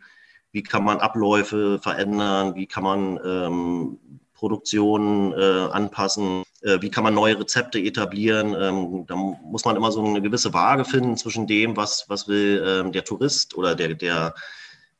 wie 0.51 0.63
kann 0.63 0.83
man 0.83 0.99
Abläufe 0.99 1.79
verändern, 1.79 2.55
wie 2.55 2.67
kann 2.67 2.83
man 2.83 3.19
ähm, 3.23 3.99
Produktion 4.37 5.33
äh, 5.33 5.67
anpassen, 5.71 6.43
äh, 6.61 6.77
wie 6.81 6.89
kann 6.89 7.03
man 7.03 7.13
neue 7.13 7.39
Rezepte 7.39 7.79
etablieren. 7.79 8.55
Ähm, 8.59 9.05
da 9.07 9.15
muss 9.15 9.65
man 9.65 9.75
immer 9.75 9.91
so 9.91 10.03
eine 10.03 10.21
gewisse 10.21 10.53
Waage 10.53 10.85
finden 10.85 11.17
zwischen 11.17 11.47
dem, 11.47 11.75
was, 11.75 12.05
was 12.07 12.27
will 12.27 12.63
ähm, 12.65 12.91
der 12.91 13.03
Tourist 13.03 13.57
oder 13.57 13.75
der, 13.75 13.95
der, 13.95 14.35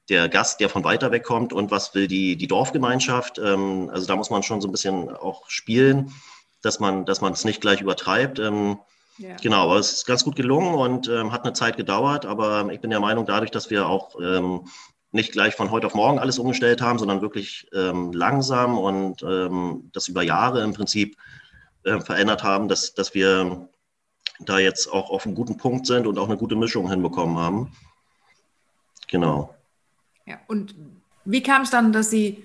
der 0.10 0.28
Gast, 0.28 0.60
der 0.60 0.70
von 0.70 0.84
weiter 0.84 1.12
weg 1.12 1.24
kommt 1.24 1.54
und 1.54 1.70
was 1.70 1.94
will 1.94 2.08
die, 2.08 2.36
die 2.36 2.48
Dorfgemeinschaft. 2.48 3.38
Ähm, 3.38 3.90
also 3.94 4.08
da 4.08 4.16
muss 4.16 4.32
man 4.32 4.44
schon 4.44 4.60
so 4.60 4.68
ein 4.68 4.72
bisschen 4.72 5.10
auch 5.10 5.50
spielen, 5.50 6.12
dass 6.62 6.80
man, 6.80 7.06
dass 7.06 7.22
man 7.22 7.34
es 7.34 7.46
nicht 7.46 7.62
gleich 7.62 7.82
übertreibt. 7.82 8.40
Ähm, 8.40 8.80
ja. 9.20 9.36
Genau, 9.42 9.64
aber 9.64 9.78
es 9.78 9.94
ist 9.94 10.06
ganz 10.06 10.24
gut 10.24 10.36
gelungen 10.36 10.76
und 10.76 11.08
ähm, 11.08 11.32
hat 11.32 11.44
eine 11.44 11.54
Zeit 11.54 11.78
gedauert. 11.78 12.26
Aber 12.26 12.70
ich 12.72 12.82
bin 12.82 12.90
der 12.90 13.00
Meinung, 13.00 13.26
dadurch, 13.26 13.52
dass 13.52 13.70
wir 13.70 13.88
auch 13.88 14.20
ähm, 14.20 14.68
nicht 15.12 15.32
gleich 15.32 15.56
von 15.56 15.72
heute 15.72 15.88
auf 15.88 15.96
morgen 15.96 16.20
alles 16.20 16.40
umgestellt 16.40 16.82
haben, 16.82 17.00
sondern 17.00 17.22
wirklich 17.22 17.68
ähm, 17.74 18.12
langsam 18.12 18.78
und 18.78 19.24
ähm, 19.24 19.90
das 19.94 20.08
über 20.08 20.22
Jahre 20.22 20.64
im 20.64 20.74
Prinzip 20.74 21.18
äh, 21.84 22.00
verändert 22.00 22.44
haben, 22.44 22.68
dass, 22.68 22.94
dass 22.94 23.14
wir 23.14 23.70
da 24.40 24.60
jetzt 24.60 24.88
auch 24.92 25.10
auf 25.10 25.26
einem 25.26 25.36
guten 25.36 25.58
Punkt 25.58 25.88
sind 25.88 26.06
und 26.06 26.20
auch 26.20 26.28
eine 26.28 26.38
gute 26.38 26.56
Mischung 26.56 26.90
hinbekommen 26.90 27.38
haben. 27.38 27.72
Genau. 29.08 29.56
Ja, 30.26 30.40
und 30.48 30.76
wie 31.26 31.42
kam 31.42 31.62
es 31.62 31.70
dann, 31.70 31.94
dass 31.94 32.10
Sie 32.10 32.44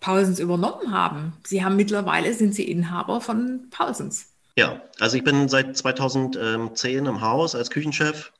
Paulsens 0.00 0.38
übernommen 0.38 0.92
haben? 0.92 1.34
Sie 1.46 1.62
haben 1.62 1.76
mittlerweile, 1.76 2.32
sind 2.32 2.54
Sie 2.54 2.70
Inhaber 2.70 3.20
von 3.20 3.68
Paulsens. 3.70 4.32
Ja, 4.56 4.80
also 4.98 5.16
ich 5.16 5.24
bin 5.24 5.48
seit 5.48 5.76
2010 5.76 7.06
im 7.06 7.20
Haus 7.20 7.54
als 7.54 7.70
Küchenchef. 7.70 8.32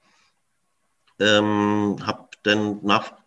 Ähm, 1.19 1.99
habe 2.05 2.29
dann 2.43 2.81
nach 2.83 3.20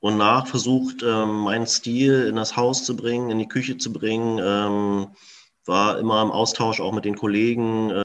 und 0.00 0.16
nach 0.16 0.46
versucht, 0.46 1.02
ähm, 1.02 1.40
meinen 1.40 1.66
Stil 1.66 2.26
in 2.28 2.36
das 2.36 2.56
Haus 2.56 2.84
zu 2.84 2.96
bringen, 2.96 3.30
in 3.30 3.38
die 3.38 3.48
Küche 3.48 3.78
zu 3.78 3.92
bringen. 3.92 4.38
Ähm, 4.42 5.08
war 5.64 5.98
immer 5.98 6.22
im 6.22 6.30
Austausch 6.30 6.80
auch 6.80 6.92
mit 6.92 7.04
den 7.04 7.16
Kollegen. 7.16 7.90
Äh, 7.90 8.02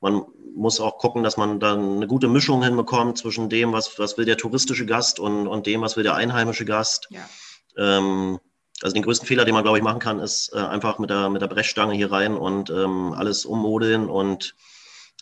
man 0.00 0.24
muss 0.54 0.80
auch 0.80 0.98
gucken, 0.98 1.22
dass 1.22 1.36
man 1.36 1.60
dann 1.60 1.96
eine 1.96 2.06
gute 2.06 2.28
Mischung 2.28 2.62
hinbekommt 2.62 3.18
zwischen 3.18 3.48
dem, 3.48 3.72
was, 3.72 3.98
was 3.98 4.18
will 4.18 4.24
der 4.24 4.36
touristische 4.36 4.86
Gast 4.86 5.20
und, 5.20 5.46
und 5.46 5.66
dem, 5.66 5.82
was 5.82 5.96
will 5.96 6.02
der 6.02 6.14
einheimische 6.14 6.64
Gast. 6.64 7.08
Ja. 7.10 7.28
Ähm, 7.76 8.40
also 8.82 8.94
den 8.94 9.02
größten 9.02 9.28
Fehler, 9.28 9.44
den 9.44 9.54
man, 9.54 9.62
glaube 9.62 9.78
ich, 9.78 9.84
machen 9.84 9.98
kann, 9.98 10.20
ist 10.20 10.52
äh, 10.54 10.58
einfach 10.58 10.98
mit 10.98 11.10
der, 11.10 11.28
mit 11.28 11.42
der 11.42 11.48
Brechstange 11.48 11.94
hier 11.94 12.10
rein 12.10 12.36
und 12.36 12.70
ähm, 12.70 13.12
alles 13.12 13.44
ummodeln. 13.44 14.08
Und 14.08 14.54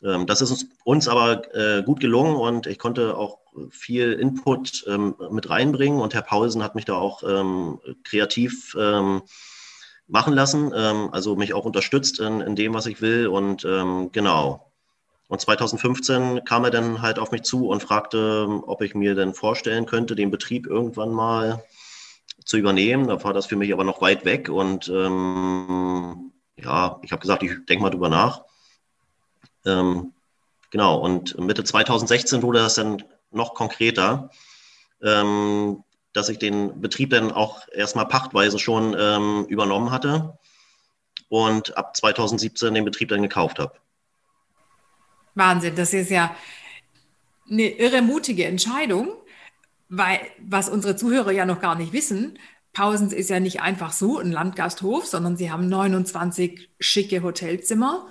ähm, 0.02 0.26
das 0.26 0.40
ist 0.40 0.50
uns, 0.52 0.66
uns 0.84 1.08
aber 1.08 1.54
äh, 1.54 1.82
gut 1.82 2.00
gelungen 2.00 2.36
und 2.36 2.66
ich 2.66 2.78
konnte 2.78 3.16
auch 3.16 3.38
viel 3.70 4.12
Input 4.12 4.84
ähm, 4.86 5.14
mit 5.30 5.50
reinbringen 5.50 6.00
und 6.00 6.14
Herr 6.14 6.22
Paulsen 6.22 6.62
hat 6.62 6.74
mich 6.74 6.84
da 6.84 6.94
auch 6.94 7.22
ähm, 7.22 7.80
kreativ 8.04 8.76
ähm, 8.78 9.22
machen 10.06 10.34
lassen, 10.34 10.72
ähm, 10.74 11.10
also 11.12 11.36
mich 11.36 11.54
auch 11.54 11.64
unterstützt 11.64 12.20
in, 12.20 12.40
in, 12.40 12.56
dem, 12.56 12.74
was 12.74 12.86
ich 12.86 13.00
will 13.00 13.26
und 13.26 13.62
genau. 14.12 14.64
Und 15.28 15.42
2015 15.42 16.46
kam 16.46 16.64
er 16.64 16.70
dann 16.70 17.02
halt 17.02 17.18
auf 17.18 17.32
mich 17.32 17.42
zu 17.42 17.68
und 17.68 17.82
fragte, 17.82 18.48
ob 18.66 18.80
ich 18.80 18.94
mir 18.94 19.14
denn 19.14 19.34
vorstellen 19.34 19.84
könnte, 19.84 20.16
den 20.16 20.30
Betrieb 20.30 20.66
irgendwann 20.66 21.10
mal 21.10 21.62
zu 22.46 22.56
übernehmen. 22.56 23.08
Da 23.08 23.22
war 23.22 23.34
das 23.34 23.44
für 23.44 23.56
mich 23.56 23.72
aber 23.72 23.84
noch 23.84 24.00
weit 24.00 24.24
weg 24.24 24.48
und 24.48 24.88
ähm, 24.88 26.32
ja, 26.56 26.98
ich 27.02 27.12
habe 27.12 27.20
gesagt, 27.20 27.42
ich 27.42 27.64
denke 27.66 27.82
mal 27.82 27.90
drüber 27.90 28.08
nach. 28.08 28.44
Ähm, 29.66 30.14
genau, 30.70 30.98
und 30.98 31.38
Mitte 31.38 31.62
2016 31.62 32.42
wurde 32.42 32.60
das 32.60 32.74
dann 32.74 33.04
noch 33.30 33.54
konkreter, 33.54 34.30
ähm, 35.02 35.84
dass 36.12 36.28
ich 36.28 36.38
den 36.38 36.80
Betrieb 36.80 37.10
dann 37.10 37.30
auch 37.32 37.66
erstmal 37.72 38.06
pachtweise 38.06 38.58
schon 38.58 38.96
ähm, 38.98 39.46
übernommen 39.48 39.90
hatte 39.90 40.38
und 41.28 41.76
ab 41.76 41.96
2017 41.96 42.74
den 42.74 42.84
Betrieb 42.84 43.08
dann 43.08 43.22
gekauft 43.22 43.58
habe. 43.58 43.74
Wahnsinn, 45.34 45.76
das 45.76 45.92
ist 45.92 46.10
ja 46.10 46.34
eine 47.50 47.68
irre 47.68 48.02
mutige 48.02 48.44
Entscheidung, 48.44 49.12
weil 49.88 50.20
was 50.38 50.68
unsere 50.68 50.96
Zuhörer 50.96 51.30
ja 51.30 51.46
noch 51.46 51.60
gar 51.60 51.74
nicht 51.74 51.92
wissen, 51.92 52.38
Pausens 52.72 53.12
ist 53.12 53.30
ja 53.30 53.40
nicht 53.40 53.60
einfach 53.60 53.92
so 53.92 54.18
ein 54.18 54.30
Landgasthof, 54.30 55.06
sondern 55.06 55.36
sie 55.36 55.50
haben 55.50 55.68
29 55.68 56.68
schicke 56.78 57.22
Hotelzimmer. 57.22 58.06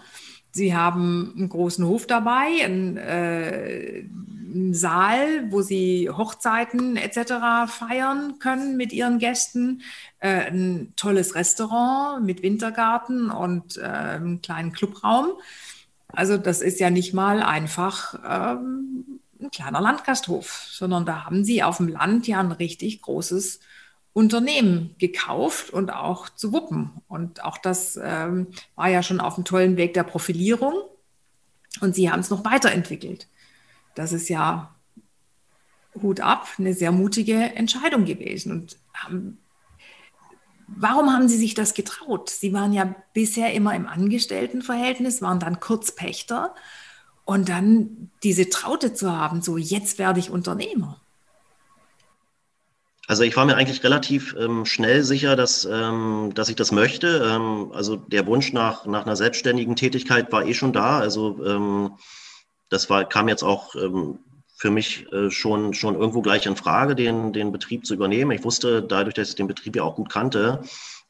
Sie 0.57 0.75
haben 0.75 1.33
einen 1.37 1.49
großen 1.49 1.85
Hof 1.85 2.07
dabei, 2.07 2.63
einen, 2.63 2.97
äh, 2.97 4.03
einen 4.03 4.73
Saal, 4.73 5.51
wo 5.51 5.61
sie 5.61 6.09
Hochzeiten 6.09 6.97
etc. 6.97 7.67
feiern 7.67 8.39
können 8.39 8.75
mit 8.75 8.91
ihren 8.91 9.19
Gästen, 9.19 9.83
äh, 10.19 10.49
ein 10.49 10.93
tolles 10.95 11.35
Restaurant 11.35 12.25
mit 12.25 12.41
Wintergarten 12.41 13.29
und 13.29 13.77
äh, 13.77 13.81
einem 13.81 14.41
kleinen 14.41 14.73
Clubraum. 14.73 15.27
Also 16.07 16.37
das 16.37 16.61
ist 16.61 16.79
ja 16.79 16.89
nicht 16.89 17.13
mal 17.13 17.43
einfach 17.43 18.15
ähm, 18.27 19.19
ein 19.39 19.51
kleiner 19.51 19.81
Landgasthof, 19.81 20.65
sondern 20.71 21.05
da 21.05 21.25
haben 21.25 21.43
sie 21.45 21.61
auf 21.61 21.77
dem 21.77 21.87
Land 21.87 22.27
ja 22.27 22.39
ein 22.39 22.51
richtig 22.51 23.03
großes 23.03 23.59
Unternehmen 24.17 24.95
gekauft 24.97 25.69
und 25.69 25.93
auch 25.93 26.27
zu 26.29 26.51
wuppen. 26.51 26.89
Und 27.07 27.43
auch 27.43 27.59
das 27.59 27.99
ähm, 28.01 28.47
war 28.75 28.89
ja 28.89 29.03
schon 29.03 29.19
auf 29.19 29.35
einem 29.35 29.45
tollen 29.45 29.77
Weg 29.77 29.93
der 29.93 30.01
Profilierung. 30.01 30.73
Und 31.81 31.93
sie 31.93 32.09
haben 32.09 32.21
es 32.21 32.31
noch 32.31 32.43
weiterentwickelt. 32.43 33.27
Das 33.93 34.13
ist 34.13 34.27
ja 34.27 34.73
Hut 36.01 36.19
ab, 36.19 36.47
eine 36.57 36.73
sehr 36.73 36.91
mutige 36.91 37.35
Entscheidung 37.35 38.05
gewesen. 38.05 38.51
Und 38.51 38.77
haben 38.95 39.37
Warum 40.69 41.13
haben 41.13 41.29
Sie 41.29 41.37
sich 41.37 41.53
das 41.53 41.75
getraut? 41.75 42.29
Sie 42.29 42.51
waren 42.51 42.73
ja 42.73 42.93
bisher 43.13 43.53
immer 43.53 43.73
im 43.73 43.87
Angestelltenverhältnis, 43.87 45.21
waren 45.21 45.39
dann 45.39 45.61
Kurzpächter 45.61 46.55
und 47.23 47.47
dann 47.47 48.09
diese 48.21 48.49
Traute 48.49 48.93
zu 48.93 49.15
haben, 49.15 49.41
so 49.41 49.57
jetzt 49.57 49.97
werde 49.97 50.19
ich 50.19 50.29
Unternehmer. 50.29 50.99
Also 53.09 53.23
ich 53.23 53.37
war 53.37 53.45
mir 53.45 53.55
eigentlich 53.55 53.85
relativ 53.85 54.35
ähm, 54.37 54.65
schnell 54.65 55.01
sicher, 55.01 55.37
dass, 55.37 55.63
ähm, 55.63 56.31
dass 56.35 56.49
ich 56.49 56.57
das 56.57 56.73
möchte. 56.73 57.25
Ähm, 57.25 57.71
also 57.73 57.95
der 57.95 58.27
Wunsch 58.27 58.51
nach, 58.51 58.85
nach 58.85 59.05
einer 59.05 59.15
selbstständigen 59.15 59.77
Tätigkeit 59.77 60.29
war 60.33 60.45
eh 60.45 60.53
schon 60.53 60.73
da. 60.73 60.99
Also 60.99 61.41
ähm, 61.45 61.91
das 62.67 62.89
war, 62.89 63.05
kam 63.05 63.29
jetzt 63.29 63.43
auch 63.43 63.75
ähm, 63.75 64.19
für 64.57 64.71
mich 64.71 65.09
äh, 65.13 65.31
schon, 65.31 65.73
schon 65.73 65.95
irgendwo 65.95 66.21
gleich 66.21 66.45
in 66.47 66.57
Frage, 66.57 66.95
den, 66.95 67.31
den 67.31 67.53
Betrieb 67.53 67.85
zu 67.85 67.93
übernehmen. 67.93 68.31
Ich 68.31 68.43
wusste 68.43 68.83
dadurch, 68.83 69.15
dass 69.15 69.29
ich 69.29 69.35
den 69.35 69.47
Betrieb 69.47 69.77
ja 69.77 69.83
auch 69.83 69.95
gut 69.95 70.09
kannte 70.09 70.63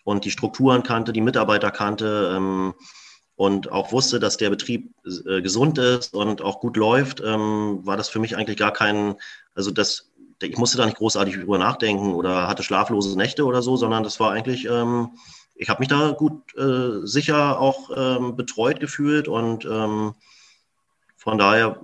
und 0.04 0.24
die 0.24 0.32
Strukturen 0.32 0.84
kannte, 0.84 1.14
die 1.14 1.22
Mitarbeiter 1.22 1.72
kannte 1.72 2.32
ähm, 2.36 2.76
und 3.36 3.72
auch 3.72 3.92
wusste, 3.92 4.20
dass 4.20 4.38
der 4.38 4.52
Betrieb 4.52 4.94
äh, 5.26 5.42
gesund 5.42 5.80
ist 5.80 6.14
und 6.14 6.44
auch 6.44 6.60
gut 6.60 6.78
läuft, 6.78 7.22
war 7.22 7.98
das 7.98 8.10
für 8.10 8.20
mich 8.20 8.36
eigentlich 8.36 8.58
gar 8.58 8.74
kein, 8.74 9.16
also 9.56 9.72
das, 9.72 10.12
ich 10.42 10.58
musste 10.58 10.78
da 10.78 10.86
nicht 10.86 10.98
großartig 10.98 11.36
drüber 11.36 11.58
nachdenken 11.58 12.14
oder 12.14 12.48
hatte 12.48 12.64
schlaflose 12.64 13.18
Nächte 13.18 13.46
oder 13.46 13.62
so, 13.62 13.76
sondern 13.76 14.04
das 14.04 14.20
war 14.20 14.32
eigentlich, 14.32 14.66
ähm, 14.66 15.18
ich 15.56 15.70
habe 15.70 15.80
mich 15.80 15.90
da 15.90 16.12
gut 16.12 16.56
äh, 16.56 17.06
sicher 17.06 17.60
auch 17.60 17.90
ähm, 17.96 18.36
betreut 18.36 18.80
gefühlt 18.80 19.28
und 19.28 19.66
ähm, 19.66 20.14
von 21.16 21.38
daher 21.38 21.80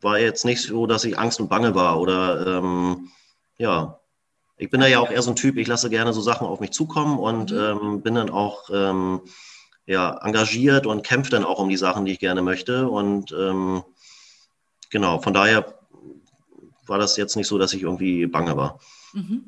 war 0.00 0.18
jetzt 0.18 0.44
nicht 0.44 0.62
so, 0.62 0.86
dass 0.86 1.04
ich 1.04 1.18
Angst 1.18 1.40
und 1.40 1.48
Bange 1.48 1.74
war 1.74 2.00
oder 2.00 2.58
ähm, 2.58 3.10
ja. 3.58 3.98
Ich 4.56 4.70
bin 4.70 4.80
da 4.80 4.86
ja 4.86 5.00
auch 5.00 5.10
eher 5.10 5.22
so 5.22 5.30
ein 5.30 5.36
Typ, 5.36 5.56
ich 5.56 5.66
lasse 5.66 5.90
gerne 5.90 6.12
so 6.12 6.20
Sachen 6.20 6.46
auf 6.46 6.60
mich 6.60 6.70
zukommen 6.70 7.18
und 7.18 7.50
mhm. 7.50 7.58
ähm, 7.58 8.02
bin 8.02 8.14
dann 8.14 8.30
auch 8.30 8.70
ähm, 8.72 9.22
ja, 9.84 10.16
engagiert 10.22 10.86
und 10.86 11.02
kämpfe 11.02 11.32
dann 11.32 11.44
auch 11.44 11.58
um 11.58 11.68
die 11.68 11.76
Sachen, 11.76 12.04
die 12.04 12.12
ich 12.12 12.20
gerne 12.20 12.40
möchte. 12.40 12.88
Und 12.88 13.34
genau, 14.90 15.20
von 15.20 15.34
daher 15.34 15.74
war 16.86 16.98
das 16.98 17.16
jetzt 17.16 17.36
nicht 17.36 17.46
so, 17.46 17.58
dass 17.58 17.72
ich 17.72 17.82
irgendwie 17.82 18.26
bange 18.26 18.56
war. 18.56 18.78
Mhm. 19.12 19.44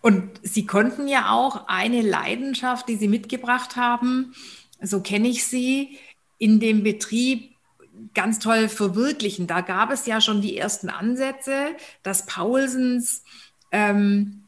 Und 0.00 0.40
Sie 0.42 0.66
konnten 0.66 1.08
ja 1.08 1.30
auch 1.30 1.66
eine 1.66 2.02
Leidenschaft, 2.02 2.88
die 2.88 2.96
Sie 2.96 3.08
mitgebracht 3.08 3.76
haben, 3.76 4.34
so 4.82 5.00
kenne 5.00 5.28
ich 5.28 5.46
sie, 5.46 5.98
in 6.38 6.60
dem 6.60 6.82
Betrieb 6.82 7.54
ganz 8.12 8.38
toll 8.38 8.68
verwirklichen. 8.68 9.46
Da 9.46 9.60
gab 9.60 9.90
es 9.90 10.06
ja 10.06 10.20
schon 10.20 10.40
die 10.40 10.56
ersten 10.56 10.88
Ansätze, 10.88 11.68
dass 12.02 12.26
Paulsens 12.26 13.24
ähm, 13.70 14.44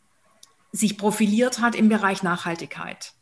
sich 0.73 0.99
profiliert 0.99 1.61
hat 1.61 1.75
im 1.75 1.89
Bereich 1.89 2.23
Nachhaltigkeit. 2.23 3.13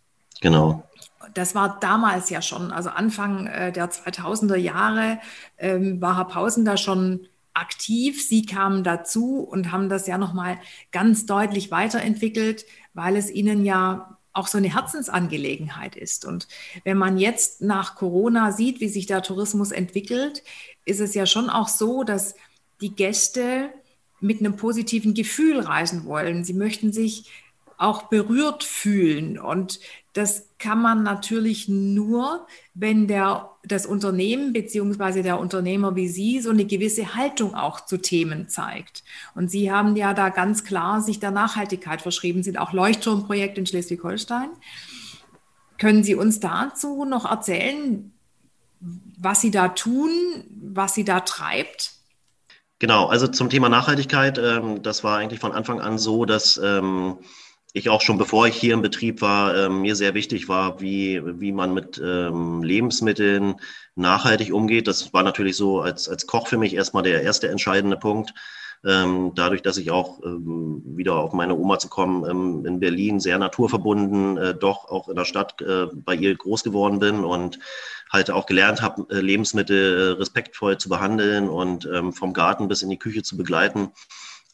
Genau. 0.40 0.88
Das 1.32 1.54
war 1.54 1.78
damals 1.80 2.30
ja 2.30 2.42
schon, 2.42 2.70
also 2.72 2.90
Anfang 2.90 3.46
äh, 3.46 3.72
der 3.72 3.90
2000er 3.90 4.56
Jahre 4.56 5.20
ähm, 5.56 6.00
war 6.00 6.16
Herr 6.16 6.26
Pausen 6.26 6.64
da 6.64 6.76
schon 6.76 7.28
aktiv. 7.54 8.26
Sie 8.26 8.44
kamen 8.44 8.84
dazu 8.84 9.40
und 9.40 9.72
haben 9.72 9.88
das 9.88 10.06
ja 10.06 10.18
nochmal 10.18 10.58
ganz 10.92 11.26
deutlich 11.26 11.70
weiterentwickelt, 11.70 12.66
weil 12.92 13.16
es 13.16 13.30
ihnen 13.30 13.64
ja 13.64 14.18
auch 14.32 14.48
so 14.48 14.58
eine 14.58 14.72
Herzensangelegenheit 14.72 15.96
ist. 15.96 16.24
Und 16.24 16.48
wenn 16.82 16.98
man 16.98 17.18
jetzt 17.18 17.62
nach 17.62 17.94
Corona 17.94 18.52
sieht, 18.52 18.80
wie 18.80 18.88
sich 18.88 19.06
der 19.06 19.22
Tourismus 19.22 19.70
entwickelt, 19.70 20.42
ist 20.84 21.00
es 21.00 21.14
ja 21.14 21.24
schon 21.24 21.48
auch 21.48 21.68
so, 21.68 22.02
dass 22.02 22.34
die 22.80 22.94
Gäste 22.94 23.70
mit 24.20 24.40
einem 24.40 24.56
positiven 24.56 25.14
Gefühl 25.14 25.60
reisen 25.60 26.04
wollen. 26.04 26.44
Sie 26.44 26.54
möchten 26.54 26.92
sich 26.92 27.30
auch 27.76 28.04
berührt 28.04 28.64
fühlen. 28.64 29.38
Und 29.38 29.80
das 30.12 30.48
kann 30.58 30.80
man 30.80 31.02
natürlich 31.02 31.68
nur, 31.68 32.46
wenn 32.74 33.06
der, 33.06 33.50
das 33.64 33.86
Unternehmen 33.86 34.52
beziehungsweise 34.52 35.22
der 35.22 35.38
Unternehmer 35.38 35.96
wie 35.96 36.08
Sie 36.08 36.40
so 36.40 36.50
eine 36.50 36.64
gewisse 36.64 37.14
Haltung 37.14 37.54
auch 37.54 37.84
zu 37.84 37.96
Themen 37.96 38.48
zeigt. 38.48 39.02
Und 39.34 39.50
Sie 39.50 39.72
haben 39.72 39.96
ja 39.96 40.14
da 40.14 40.28
ganz 40.28 40.64
klar 40.64 41.00
sich 41.00 41.20
der 41.20 41.30
Nachhaltigkeit 41.30 42.02
verschrieben, 42.02 42.42
sind 42.42 42.58
auch 42.58 42.72
Leuchtturmprojekt 42.72 43.58
in 43.58 43.66
Schleswig-Holstein. 43.66 44.50
Können 45.78 46.04
Sie 46.04 46.14
uns 46.14 46.40
dazu 46.40 47.04
noch 47.04 47.24
erzählen, 47.24 48.12
was 49.18 49.40
Sie 49.40 49.50
da 49.50 49.68
tun, 49.68 50.10
was 50.50 50.94
Sie 50.94 51.04
da 51.04 51.20
treibt? 51.20 51.92
Genau, 52.78 53.06
also 53.06 53.28
zum 53.28 53.48
Thema 53.48 53.68
Nachhaltigkeit, 53.68 54.38
ähm, 54.38 54.82
das 54.82 55.04
war 55.04 55.18
eigentlich 55.18 55.40
von 55.40 55.52
Anfang 55.52 55.80
an 55.80 55.96
so, 55.96 56.24
dass 56.26 56.60
ähm, 56.62 57.18
ich 57.74 57.90
auch 57.90 58.00
schon 58.00 58.18
bevor 58.18 58.46
ich 58.46 58.54
hier 58.54 58.72
im 58.72 58.82
Betrieb 58.82 59.20
war, 59.20 59.56
ähm, 59.56 59.82
mir 59.82 59.96
sehr 59.96 60.14
wichtig 60.14 60.48
war, 60.48 60.80
wie, 60.80 61.20
wie 61.40 61.50
man 61.50 61.74
mit 61.74 62.00
ähm, 62.02 62.62
Lebensmitteln 62.62 63.56
nachhaltig 63.96 64.54
umgeht. 64.54 64.86
Das 64.86 65.12
war 65.12 65.24
natürlich 65.24 65.56
so 65.56 65.80
als, 65.80 66.08
als 66.08 66.28
Koch 66.28 66.46
für 66.46 66.56
mich 66.56 66.74
erstmal 66.74 67.02
der 67.02 67.22
erste 67.22 67.48
entscheidende 67.48 67.96
Punkt. 67.96 68.32
Ähm, 68.86 69.32
dadurch, 69.34 69.62
dass 69.62 69.76
ich 69.76 69.90
auch 69.90 70.22
ähm, 70.22 70.82
wieder 70.84 71.16
auf 71.16 71.32
meine 71.32 71.56
Oma 71.56 71.80
zu 71.80 71.88
kommen, 71.88 72.24
ähm, 72.30 72.64
in 72.64 72.78
Berlin 72.78 73.18
sehr 73.18 73.38
naturverbunden, 73.38 74.36
äh, 74.36 74.54
doch 74.54 74.88
auch 74.88 75.08
in 75.08 75.16
der 75.16 75.24
Stadt 75.24 75.60
äh, 75.60 75.86
bei 75.92 76.14
ihr 76.14 76.36
groß 76.36 76.62
geworden 76.62 77.00
bin 77.00 77.24
und 77.24 77.58
halt 78.08 78.30
auch 78.30 78.46
gelernt 78.46 78.82
habe, 78.82 79.06
äh, 79.10 79.20
Lebensmittel 79.20 79.76
äh, 79.76 80.18
respektvoll 80.18 80.78
zu 80.78 80.88
behandeln 80.88 81.48
und 81.48 81.88
ähm, 81.92 82.12
vom 82.12 82.34
Garten 82.34 82.68
bis 82.68 82.82
in 82.82 82.90
die 82.90 82.98
Küche 82.98 83.24
zu 83.24 83.36
begleiten 83.36 83.90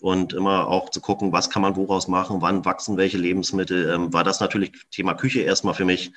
und 0.00 0.32
immer 0.32 0.68
auch 0.68 0.90
zu 0.90 1.00
gucken, 1.00 1.32
was 1.32 1.50
kann 1.50 1.62
man 1.62 1.76
woraus 1.76 2.08
machen, 2.08 2.40
wann 2.40 2.64
wachsen 2.64 2.96
welche 2.96 3.18
Lebensmittel, 3.18 3.90
ähm, 3.90 4.12
war 4.12 4.24
das 4.24 4.40
natürlich 4.40 4.72
Thema 4.90 5.14
Küche 5.14 5.40
erstmal 5.40 5.74
für 5.74 5.84
mich 5.84 6.12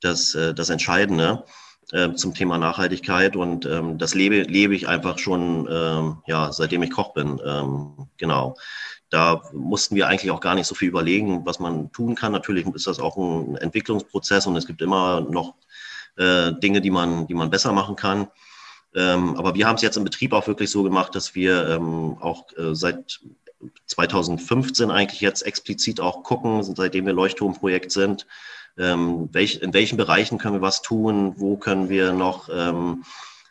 das, 0.00 0.34
äh, 0.34 0.54
das 0.54 0.70
Entscheidende 0.70 1.44
äh, 1.92 2.12
zum 2.14 2.34
Thema 2.34 2.58
Nachhaltigkeit 2.58 3.36
und 3.36 3.64
ähm, 3.66 3.98
das 3.98 4.14
lebe, 4.14 4.42
lebe 4.42 4.74
ich 4.74 4.88
einfach 4.88 5.18
schon, 5.18 5.68
ähm, 5.70 6.18
ja, 6.26 6.52
seitdem 6.52 6.82
ich 6.82 6.90
Koch 6.90 7.14
bin. 7.14 7.40
Ähm, 7.44 8.08
genau. 8.16 8.56
Da 9.10 9.40
mussten 9.54 9.96
wir 9.96 10.06
eigentlich 10.06 10.30
auch 10.30 10.40
gar 10.40 10.54
nicht 10.54 10.66
so 10.66 10.74
viel 10.74 10.88
überlegen, 10.88 11.46
was 11.46 11.60
man 11.60 11.90
tun 11.92 12.14
kann. 12.14 12.32
Natürlich 12.32 12.66
ist 12.66 12.86
das 12.86 12.98
auch 12.98 13.16
ein 13.16 13.56
Entwicklungsprozess 13.56 14.46
und 14.46 14.56
es 14.56 14.66
gibt 14.66 14.82
immer 14.82 15.22
noch 15.22 15.54
äh, 16.16 16.52
Dinge, 16.52 16.82
die 16.82 16.90
man, 16.90 17.26
die 17.26 17.34
man 17.34 17.48
besser 17.48 17.72
machen 17.72 17.96
kann. 17.96 18.28
Ähm, 18.94 19.36
aber 19.36 19.54
wir 19.54 19.66
haben 19.66 19.76
es 19.76 19.82
jetzt 19.82 19.96
im 19.96 20.04
Betrieb 20.04 20.32
auch 20.32 20.46
wirklich 20.46 20.70
so 20.70 20.82
gemacht, 20.82 21.14
dass 21.14 21.34
wir 21.34 21.68
ähm, 21.68 22.16
auch 22.20 22.46
äh, 22.56 22.74
seit 22.74 23.20
2015 23.86 24.90
eigentlich 24.90 25.20
jetzt 25.20 25.42
explizit 25.42 26.00
auch 26.00 26.22
gucken, 26.22 26.62
seitdem 26.62 27.06
wir 27.06 27.12
Leuchtturmprojekt 27.12 27.90
sind, 27.90 28.26
ähm, 28.78 29.28
welch, 29.32 29.60
in 29.60 29.74
welchen 29.74 29.96
Bereichen 29.96 30.38
können 30.38 30.54
wir 30.54 30.62
was 30.62 30.82
tun, 30.82 31.34
wo 31.36 31.56
können 31.56 31.88
wir 31.88 32.12
noch, 32.12 32.48
ähm, 32.52 33.04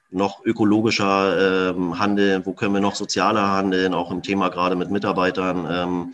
noch 0.09 0.43
ökologischer 0.45 1.71
ähm, 1.71 1.99
handeln, 1.99 2.45
wo 2.45 2.53
können 2.53 2.73
wir 2.73 2.81
noch 2.81 2.95
sozialer 2.95 3.51
handeln, 3.51 3.93
auch 3.93 4.09
im 4.11 4.23
Thema 4.23 4.49
gerade 4.49 4.75
mit 4.75 4.89
Mitarbeitern, 4.89 5.67
ähm, 5.69 6.13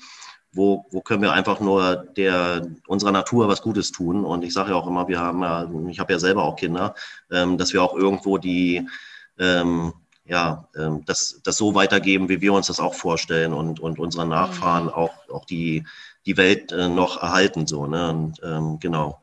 wo, 0.51 0.86
wo 0.89 1.01
können 1.01 1.22
wir 1.22 1.34
einfach 1.34 1.60
nur 1.60 1.96
der, 1.96 2.68
unserer 2.88 3.12
Natur 3.12 3.48
was 3.48 3.62
Gutes 3.62 3.92
tun. 3.92 4.25
Und 4.25 4.44
ich 4.44 4.53
sage 4.53 4.72
ja 4.72 4.75
auch 4.75 4.88
immer, 4.88 5.08
wir 5.08 5.20
haben 5.20 5.88
ich 5.89 6.00
habe 6.00 6.13
ja 6.13 6.20
selber 6.20 6.44
auch 6.44 6.56
Kinder, 6.56 6.96
ähm, 7.32 7.58
dass 7.58 7.74
wir 7.74 7.84
auch 7.84 7.96
irgendwo 7.96 8.38
die, 8.39 8.88
ähm, 9.40 9.94
ja, 10.25 10.68
ähm, 10.78 11.04
das, 11.06 11.42
das 11.44 11.58
so 11.58 11.75
weitergeben, 11.75 12.30
wie 12.30 12.42
wir 12.42 12.54
uns 12.54 12.68
das 12.68 12.80
auch 12.80 12.94
vorstellen 12.94 13.54
und, 13.54 13.80
und 13.80 14.00
unseren 14.00 14.30
Nachfahren 14.30 14.86
mhm. 14.86 14.94
auch, 14.94 15.30
auch 15.30 15.46
die, 15.46 15.84
die 16.25 16.38
Welt 16.38 16.72
äh, 16.72 16.88
noch 16.88 17.22
erhalten. 17.22 17.68
So, 17.68 17.88
ne? 17.88 18.10
Und, 18.10 18.42
ähm, 18.44 18.80
genau. 18.80 19.20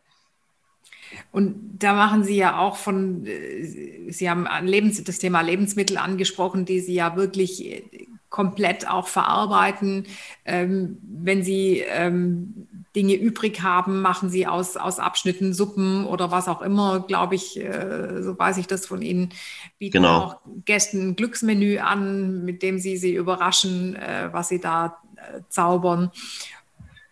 Und 1.33 1.79
da 1.79 1.95
machen 1.95 2.25
Sie 2.25 2.37
ja 2.37 2.59
auch 2.59 2.77
von, 2.77 3.27
äh, 3.27 4.11
Sie 4.11 4.29
haben 4.29 4.47
Lebens, 4.67 5.03
das 5.03 5.19
Thema 5.19 5.41
Lebensmittel 5.41 5.97
angesprochen, 5.97 6.65
die 6.65 6.81
Sie 6.81 6.95
ja 6.95 7.17
wirklich 7.17 7.65
äh, 7.65 8.07
komplett 8.29 8.89
auch 8.89 9.09
verarbeiten. 9.09 10.07
Ähm, 10.45 10.99
wenn 11.03 11.43
Sie 11.43 11.79
ähm, 11.79 12.69
Dinge 12.97 13.15
übrig 13.15 13.63
haben, 13.63 14.01
machen 14.01 14.31
Sie 14.31 14.47
aus, 14.47 14.77
aus 14.77 14.99
Abschnitten 14.99 15.55
Suppen 15.55 16.07
oder 16.07 16.31
was 16.31 16.49
auch 16.49 16.61
immer, 16.61 17.01
glaube 17.01 17.37
ich, 17.37 17.59
äh, 17.59 18.23
so 18.23 18.37
weiß 18.37 18.57
ich 18.57 18.67
das 18.67 18.87
von 18.87 19.01
Ihnen, 19.01 19.31
bieten 19.79 19.99
genau. 19.99 20.19
auch 20.19 20.37
Gästen 20.65 21.11
ein 21.11 21.17
Glücksmenü 21.17 21.79
an, 21.79 22.45
mit 22.45 22.63
dem 22.63 22.79
Sie 22.79 22.97
sie 22.97 23.15
überraschen, 23.15 23.95
äh, 23.95 24.31
was 24.33 24.49
Sie 24.49 24.61
da 24.61 24.99
äh, 25.17 25.41
zaubern, 25.49 26.11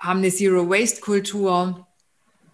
haben 0.00 0.18
eine 0.18 0.31
Zero-Waste-Kultur. 0.31 1.87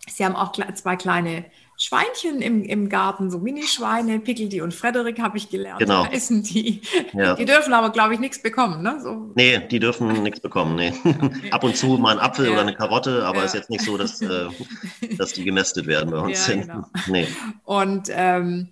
Sie 0.07 0.25
haben 0.25 0.37
auch 0.37 0.53
zwei 0.75 0.97
kleine 0.97 1.47
Schweinchen 1.77 2.41
im, 2.41 2.63
im 2.63 2.89
Garten, 2.89 3.31
so 3.31 3.39
Minischweine, 3.39 4.21
Pickelty 4.21 4.61
und 4.61 4.73
Frederik 4.73 5.21
habe 5.21 5.37
ich 5.37 5.51
gelernt. 5.51 5.81
Genau. 5.81 6.07
Essen 6.07 6.43
die. 6.43 6.83
Ja. 7.13 7.35
Die 7.35 7.45
dürfen 7.45 7.73
aber, 7.73 7.91
glaube 7.91 8.15
ich, 8.15 8.21
nichts 8.21 8.41
bekommen. 8.41 8.83
Ne? 8.83 9.01
So. 9.03 9.33
Nee, 9.35 9.61
die 9.71 9.81
dürfen 9.81 10.23
nichts 10.23 10.41
bekommen. 10.41 10.77
Nee. 10.77 10.93
Okay. 11.25 11.51
Ab 11.53 11.65
und 11.65 11.77
zu 11.77 11.87
mal 11.97 12.13
ein 12.13 12.19
Apfel 12.19 12.47
ja. 12.47 12.53
oder 12.53 12.63
eine 12.63 12.75
Karotte, 12.75 13.25
aber 13.25 13.39
ja. 13.39 13.45
ist 13.45 13.55
jetzt 13.55 13.71
nicht 13.71 13.83
so, 13.83 13.97
dass, 13.97 14.21
äh, 14.21 14.49
dass 15.19 15.33
die 15.33 15.45
gemästet 15.45 15.87
werden 15.87 16.11
bei 16.11 16.19
uns. 16.19 16.47
Ja, 16.47 16.55
genau. 16.57 16.85
nee. 17.07 17.27
Und 17.65 18.09
ähm, 18.11 18.69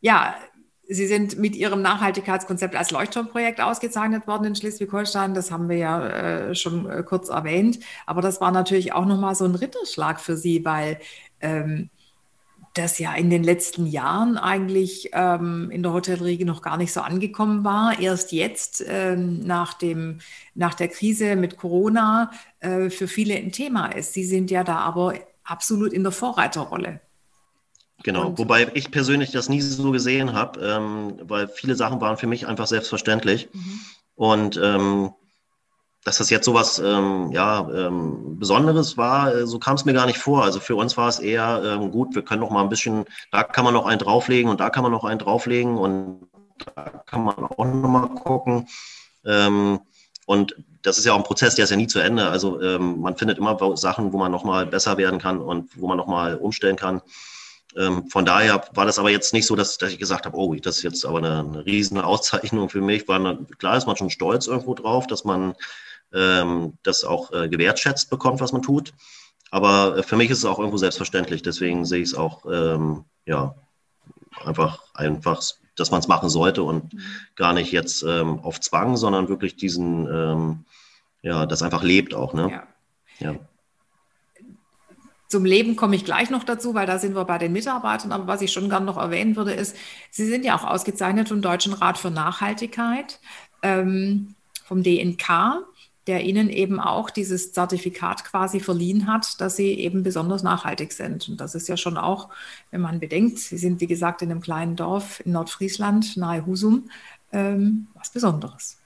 ja, 0.00 0.34
Sie 0.88 1.06
sind 1.06 1.38
mit 1.38 1.54
Ihrem 1.54 1.80
Nachhaltigkeitskonzept 1.80 2.74
als 2.74 2.90
Leuchtturmprojekt 2.90 3.60
ausgezeichnet 3.60 4.26
worden 4.26 4.46
in 4.46 4.54
Schleswig-Holstein. 4.54 5.32
Das 5.32 5.50
haben 5.50 5.68
wir 5.68 5.76
ja 5.76 6.06
äh, 6.06 6.54
schon 6.54 6.88
äh, 6.90 7.02
kurz 7.02 7.28
erwähnt. 7.28 7.78
Aber 8.04 8.20
das 8.20 8.40
war 8.40 8.50
natürlich 8.50 8.92
auch 8.92 9.06
nochmal 9.06 9.34
so 9.34 9.44
ein 9.44 9.54
Ritterschlag 9.54 10.20
für 10.20 10.36
Sie, 10.36 10.64
weil 10.64 10.98
ähm, 11.40 11.90
das 12.74 12.98
ja 12.98 13.14
in 13.14 13.28
den 13.28 13.44
letzten 13.44 13.86
Jahren 13.86 14.38
eigentlich 14.38 15.10
ähm, 15.12 15.70
in 15.70 15.82
der 15.82 15.92
Hotellerie 15.92 16.44
noch 16.44 16.62
gar 16.62 16.76
nicht 16.76 16.92
so 16.92 17.00
angekommen 17.00 17.64
war. 17.64 17.98
Erst 18.00 18.32
jetzt 18.32 18.82
ähm, 18.86 19.40
nach, 19.40 19.74
dem, 19.74 20.18
nach 20.54 20.74
der 20.74 20.88
Krise 20.88 21.36
mit 21.36 21.56
Corona 21.56 22.30
äh, 22.60 22.88
für 22.88 23.08
viele 23.08 23.34
ein 23.34 23.52
Thema 23.52 23.86
ist. 23.86 24.14
Sie 24.14 24.24
sind 24.24 24.50
ja 24.50 24.64
da 24.64 24.78
aber 24.78 25.14
absolut 25.44 25.92
in 25.92 26.02
der 26.02 26.12
Vorreiterrolle. 26.12 27.00
Genau, 28.04 28.28
Und, 28.28 28.38
wobei 28.38 28.70
ich 28.74 28.90
persönlich 28.90 29.30
das 29.30 29.48
nie 29.48 29.60
so 29.60 29.90
gesehen 29.90 30.32
habe, 30.32 30.60
ähm, 30.60 31.18
weil 31.22 31.48
viele 31.48 31.76
Sachen 31.76 32.00
waren 32.00 32.16
für 32.16 32.26
mich 32.26 32.46
einfach 32.46 32.66
selbstverständlich. 32.66 33.48
Mhm. 33.52 33.80
Und 34.14 34.60
ähm, 34.62 35.12
dass 36.04 36.18
das 36.18 36.30
jetzt 36.30 36.44
sowas 36.44 36.80
ähm, 36.84 37.30
ja, 37.32 37.68
ähm, 37.70 38.38
Besonderes 38.38 38.96
war, 38.96 39.34
äh, 39.34 39.46
so 39.46 39.58
kam 39.58 39.76
es 39.76 39.84
mir 39.84 39.92
gar 39.92 40.06
nicht 40.06 40.18
vor. 40.18 40.42
Also 40.42 40.58
für 40.58 40.74
uns 40.74 40.96
war 40.96 41.08
es 41.08 41.20
eher 41.20 41.62
ähm, 41.64 41.90
gut, 41.90 42.14
wir 42.14 42.22
können 42.22 42.40
noch 42.40 42.50
mal 42.50 42.62
ein 42.62 42.68
bisschen, 42.68 43.04
da 43.30 43.44
kann 43.44 43.64
man 43.64 43.74
noch 43.74 43.86
einen 43.86 44.00
drauflegen 44.00 44.50
und 44.50 44.60
da 44.60 44.70
kann 44.70 44.82
man 44.82 44.92
noch 44.92 45.04
einen 45.04 45.20
drauflegen 45.20 45.78
und 45.78 46.26
da 46.74 47.02
kann 47.06 47.24
man 47.24 47.36
auch 47.36 47.64
noch 47.64 47.88
mal 47.88 48.08
gucken. 48.08 48.68
Ähm, 49.24 49.80
und 50.26 50.56
das 50.82 50.98
ist 50.98 51.04
ja 51.04 51.12
auch 51.12 51.18
ein 51.18 51.24
Prozess, 51.24 51.54
der 51.54 51.64
ist 51.64 51.70
ja 51.70 51.76
nie 51.76 51.86
zu 51.86 52.00
Ende. 52.00 52.28
Also 52.28 52.60
ähm, 52.60 53.00
man 53.00 53.16
findet 53.16 53.38
immer 53.38 53.76
Sachen, 53.76 54.12
wo 54.12 54.18
man 54.18 54.32
noch 54.32 54.44
mal 54.44 54.66
besser 54.66 54.96
werden 54.96 55.20
kann 55.20 55.38
und 55.38 55.70
wo 55.80 55.86
man 55.86 55.96
noch 55.96 56.08
mal 56.08 56.36
umstellen 56.36 56.76
kann. 56.76 57.00
Ähm, 57.76 58.08
von 58.08 58.24
daher 58.24 58.64
war 58.74 58.86
das 58.86 58.98
aber 58.98 59.10
jetzt 59.10 59.32
nicht 59.32 59.46
so, 59.46 59.56
dass, 59.56 59.78
dass 59.78 59.92
ich 59.92 59.98
gesagt 59.98 60.26
habe, 60.26 60.36
oh, 60.36 60.54
das 60.54 60.78
ist 60.78 60.82
jetzt 60.82 61.06
aber 61.06 61.18
eine, 61.18 61.38
eine 61.40 61.64
riesen 61.64 61.98
Auszeichnung 62.00 62.68
für 62.68 62.80
mich. 62.80 63.06
War, 63.08 63.38
klar 63.58 63.76
ist 63.76 63.86
man 63.86 63.96
schon 63.96 64.10
stolz 64.10 64.46
irgendwo 64.46 64.74
drauf, 64.74 65.06
dass 65.06 65.24
man 65.24 65.54
ähm, 66.14 66.74
das 66.82 67.04
auch 67.04 67.32
äh, 67.32 67.48
gewertschätzt 67.48 68.10
bekommt, 68.10 68.40
was 68.40 68.52
man 68.52 68.62
tut. 68.62 68.92
Aber 69.52 69.98
äh, 69.98 70.02
für 70.02 70.16
mich 70.16 70.30
ist 70.30 70.38
es 70.38 70.44
auch 70.44 70.58
irgendwo 70.58 70.78
selbstverständlich. 70.78 71.42
Deswegen 71.42 71.84
sehe 71.84 72.02
ich 72.02 72.08
es 72.08 72.14
auch, 72.14 72.46
ähm, 72.50 73.04
ja, 73.26 73.54
einfach, 74.44 74.82
einfach, 74.94 75.42
dass 75.76 75.90
man 75.90 76.00
es 76.00 76.08
machen 76.08 76.30
sollte 76.30 76.62
und 76.62 76.92
mhm. 76.92 77.00
gar 77.36 77.52
nicht 77.52 77.70
jetzt 77.70 78.02
ähm, 78.02 78.40
auf 78.40 78.60
Zwang, 78.60 78.96
sondern 78.96 79.28
wirklich 79.28 79.56
diesen, 79.56 80.06
ähm, 80.06 80.64
ja, 81.20 81.46
das 81.46 81.62
einfach 81.62 81.82
lebt 81.82 82.14
auch, 82.14 82.34
ne? 82.34 82.62
Ja. 83.20 83.30
ja. 83.30 83.36
Zum 85.28 85.44
Leben 85.46 85.76
komme 85.76 85.96
ich 85.96 86.04
gleich 86.04 86.28
noch 86.28 86.44
dazu, 86.44 86.74
weil 86.74 86.86
da 86.86 86.98
sind 86.98 87.14
wir 87.14 87.24
bei 87.24 87.38
den 87.38 87.52
Mitarbeitern. 87.52 88.12
Aber 88.12 88.26
was 88.26 88.42
ich 88.42 88.52
schon 88.52 88.68
gerne 88.68 88.84
noch 88.84 88.98
erwähnen 88.98 89.34
würde, 89.34 89.52
ist, 89.52 89.76
Sie 90.10 90.26
sind 90.26 90.44
ja 90.44 90.54
auch 90.56 90.64
ausgezeichnet 90.64 91.28
vom 91.28 91.40
Deutschen 91.40 91.72
Rat 91.72 91.96
für 91.96 92.10
Nachhaltigkeit, 92.10 93.18
ähm, 93.62 94.34
vom 94.64 94.82
DNK 94.82 95.64
der 96.06 96.24
ihnen 96.24 96.50
eben 96.50 96.80
auch 96.80 97.10
dieses 97.10 97.52
Zertifikat 97.52 98.24
quasi 98.24 98.60
verliehen 98.60 99.06
hat, 99.06 99.40
dass 99.40 99.56
sie 99.56 99.72
eben 99.74 100.02
besonders 100.02 100.42
nachhaltig 100.42 100.92
sind. 100.92 101.28
Und 101.28 101.40
das 101.40 101.54
ist 101.54 101.68
ja 101.68 101.76
schon 101.76 101.96
auch, 101.96 102.28
wenn 102.70 102.80
man 102.80 102.98
bedenkt, 102.98 103.38
sie 103.38 103.58
sind 103.58 103.80
wie 103.80 103.86
gesagt 103.86 104.22
in 104.22 104.30
einem 104.30 104.40
kleinen 104.40 104.74
Dorf 104.74 105.22
in 105.24 105.32
Nordfriesland, 105.32 106.16
nahe 106.16 106.44
Husum, 106.44 106.90
ähm, 107.32 107.86
was 107.94 108.10
Besonderes. 108.10 108.78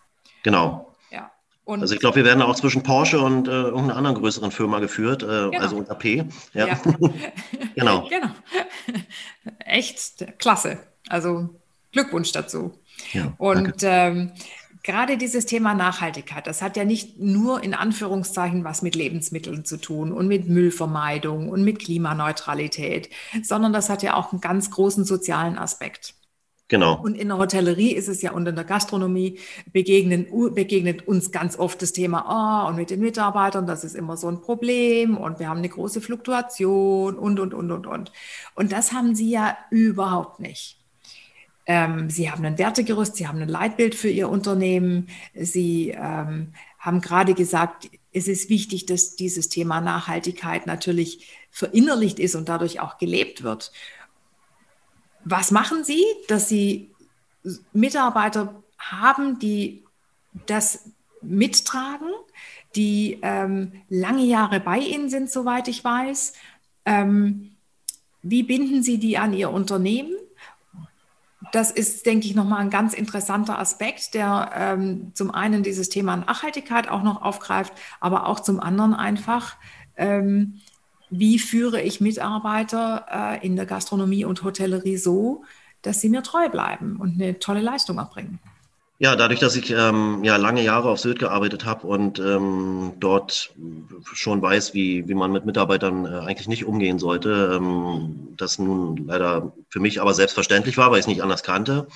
Genau. 0.42 0.94
Ja. 1.10 1.30
Und 1.64 1.80
also 1.80 1.94
ich 1.94 2.00
glaube, 2.00 2.16
wir 2.16 2.24
werden 2.24 2.42
auch 2.42 2.54
zwischen 2.54 2.82
Porsche 2.82 3.20
und 3.20 3.48
äh, 3.48 3.50
irgendeiner 3.50 3.96
anderen 3.96 4.16
größeren 4.18 4.50
Firma 4.50 4.78
geführt, 4.78 5.22
äh, 5.22 5.26
genau. 5.26 5.58
also 5.58 5.76
unter 5.76 5.94
P. 5.94 6.24
Ja. 6.52 6.66
ja. 6.66 6.80
genau. 7.74 8.08
genau. 8.10 8.28
Echt 9.64 10.38
klasse. 10.38 10.78
Also 11.08 11.48
Glückwunsch 11.92 12.32
dazu. 12.32 12.78
Ja, 13.12 13.32
und 13.38 13.76
ähm, 13.82 14.32
gerade 14.86 15.18
dieses 15.18 15.44
Thema 15.44 15.74
Nachhaltigkeit, 15.74 16.46
das 16.46 16.62
hat 16.62 16.76
ja 16.76 16.84
nicht 16.84 17.18
nur 17.18 17.62
in 17.62 17.74
Anführungszeichen 17.74 18.64
was 18.64 18.80
mit 18.80 18.94
Lebensmitteln 18.94 19.64
zu 19.64 19.76
tun 19.76 20.12
und 20.12 20.28
mit 20.28 20.48
Müllvermeidung 20.48 21.50
und 21.50 21.62
mit 21.62 21.80
Klimaneutralität, 21.80 23.10
sondern 23.42 23.72
das 23.72 23.90
hat 23.90 24.02
ja 24.02 24.14
auch 24.14 24.32
einen 24.32 24.40
ganz 24.40 24.70
großen 24.70 25.04
sozialen 25.04 25.58
Aspekt. 25.58 26.14
Genau. 26.68 27.00
Und 27.00 27.16
in 27.16 27.28
der 27.28 27.38
Hotellerie 27.38 27.92
ist 27.92 28.08
es 28.08 28.22
ja 28.22 28.32
und 28.32 28.46
in 28.46 28.56
der 28.56 28.64
Gastronomie 28.64 29.38
begegnen, 29.72 30.26
begegnet 30.54 31.06
uns 31.06 31.30
ganz 31.30 31.58
oft 31.58 31.80
das 31.82 31.92
Thema, 31.92 32.64
oh, 32.64 32.68
und 32.68 32.76
mit 32.76 32.90
den 32.90 33.00
Mitarbeitern, 33.00 33.66
das 33.66 33.84
ist 33.84 33.94
immer 33.94 34.16
so 34.16 34.28
ein 34.28 34.40
Problem 34.40 35.16
und 35.16 35.38
wir 35.38 35.48
haben 35.48 35.58
eine 35.58 35.68
große 35.68 36.00
Fluktuation 36.00 37.16
und, 37.16 37.38
und, 37.38 37.54
und, 37.54 37.70
und, 37.70 37.86
und. 37.86 38.12
Und 38.54 38.72
das 38.72 38.92
haben 38.92 39.14
Sie 39.14 39.30
ja 39.30 39.56
überhaupt 39.70 40.40
nicht. 40.40 40.85
Ähm, 41.66 42.08
Sie 42.10 42.30
haben 42.30 42.44
ein 42.44 42.58
Wertegerüst, 42.58 43.16
Sie 43.16 43.26
haben 43.26 43.42
ein 43.42 43.48
Leitbild 43.48 43.94
für 43.94 44.08
Ihr 44.08 44.28
Unternehmen. 44.28 45.08
Sie 45.34 45.90
ähm, 45.90 46.52
haben 46.78 47.00
gerade 47.00 47.34
gesagt, 47.34 47.90
es 48.12 48.28
ist 48.28 48.48
wichtig, 48.48 48.86
dass 48.86 49.16
dieses 49.16 49.48
Thema 49.48 49.80
Nachhaltigkeit 49.80 50.66
natürlich 50.66 51.28
verinnerlicht 51.50 52.18
ist 52.20 52.34
und 52.36 52.48
dadurch 52.48 52.80
auch 52.80 52.98
gelebt 52.98 53.42
wird. 53.42 53.72
Was 55.24 55.50
machen 55.50 55.82
Sie, 55.82 56.04
dass 56.28 56.48
Sie 56.48 56.90
Mitarbeiter 57.72 58.62
haben, 58.78 59.38
die 59.40 59.82
das 60.46 60.90
mittragen, 61.20 62.08
die 62.76 63.18
ähm, 63.22 63.72
lange 63.88 64.24
Jahre 64.24 64.60
bei 64.60 64.78
Ihnen 64.78 65.10
sind, 65.10 65.30
soweit 65.30 65.66
ich 65.66 65.82
weiß? 65.82 66.34
Ähm, 66.84 67.56
wie 68.22 68.44
binden 68.44 68.82
Sie 68.82 68.98
die 68.98 69.18
an 69.18 69.34
Ihr 69.34 69.50
Unternehmen? 69.50 70.14
Das 71.52 71.70
ist, 71.70 72.06
denke 72.06 72.26
ich, 72.26 72.34
nochmal 72.34 72.60
ein 72.60 72.70
ganz 72.70 72.94
interessanter 72.94 73.58
Aspekt, 73.58 74.14
der 74.14 74.50
ähm, 74.54 75.12
zum 75.14 75.30
einen 75.30 75.62
dieses 75.62 75.88
Thema 75.88 76.16
Nachhaltigkeit 76.16 76.88
auch 76.88 77.02
noch 77.02 77.22
aufgreift, 77.22 77.72
aber 78.00 78.26
auch 78.26 78.40
zum 78.40 78.60
anderen 78.60 78.94
einfach, 78.94 79.56
ähm, 79.96 80.60
wie 81.10 81.38
führe 81.38 81.80
ich 81.80 82.00
Mitarbeiter 82.00 83.06
äh, 83.10 83.46
in 83.46 83.56
der 83.56 83.66
Gastronomie 83.66 84.24
und 84.24 84.42
Hotellerie 84.42 84.96
so, 84.96 85.44
dass 85.82 86.00
sie 86.00 86.08
mir 86.08 86.22
treu 86.22 86.48
bleiben 86.48 86.96
und 86.96 87.20
eine 87.20 87.38
tolle 87.38 87.60
Leistung 87.60 87.98
erbringen. 87.98 88.40
Ja, 88.98 89.14
dadurch, 89.14 89.40
dass 89.40 89.56
ich 89.56 89.70
ähm, 89.72 90.24
ja 90.24 90.36
lange 90.36 90.62
Jahre 90.62 90.88
auf 90.88 91.00
Sylt 91.00 91.18
gearbeitet 91.18 91.66
habe 91.66 91.86
und 91.86 92.18
ähm, 92.18 92.94
dort 92.98 93.52
schon 94.14 94.40
weiß, 94.40 94.72
wie, 94.72 95.06
wie 95.06 95.14
man 95.14 95.32
mit 95.32 95.44
Mitarbeitern 95.44 96.06
äh, 96.06 96.20
eigentlich 96.20 96.48
nicht 96.48 96.64
umgehen 96.64 96.98
sollte, 96.98 97.56
ähm, 97.56 98.28
das 98.38 98.58
nun 98.58 99.06
leider 99.06 99.52
für 99.68 99.80
mich 99.80 100.00
aber 100.00 100.14
selbstverständlich 100.14 100.78
war, 100.78 100.90
weil 100.90 100.98
ich 100.98 101.02
es 101.04 101.08
nicht 101.08 101.22
anders 101.22 101.42
kannte, 101.42 101.88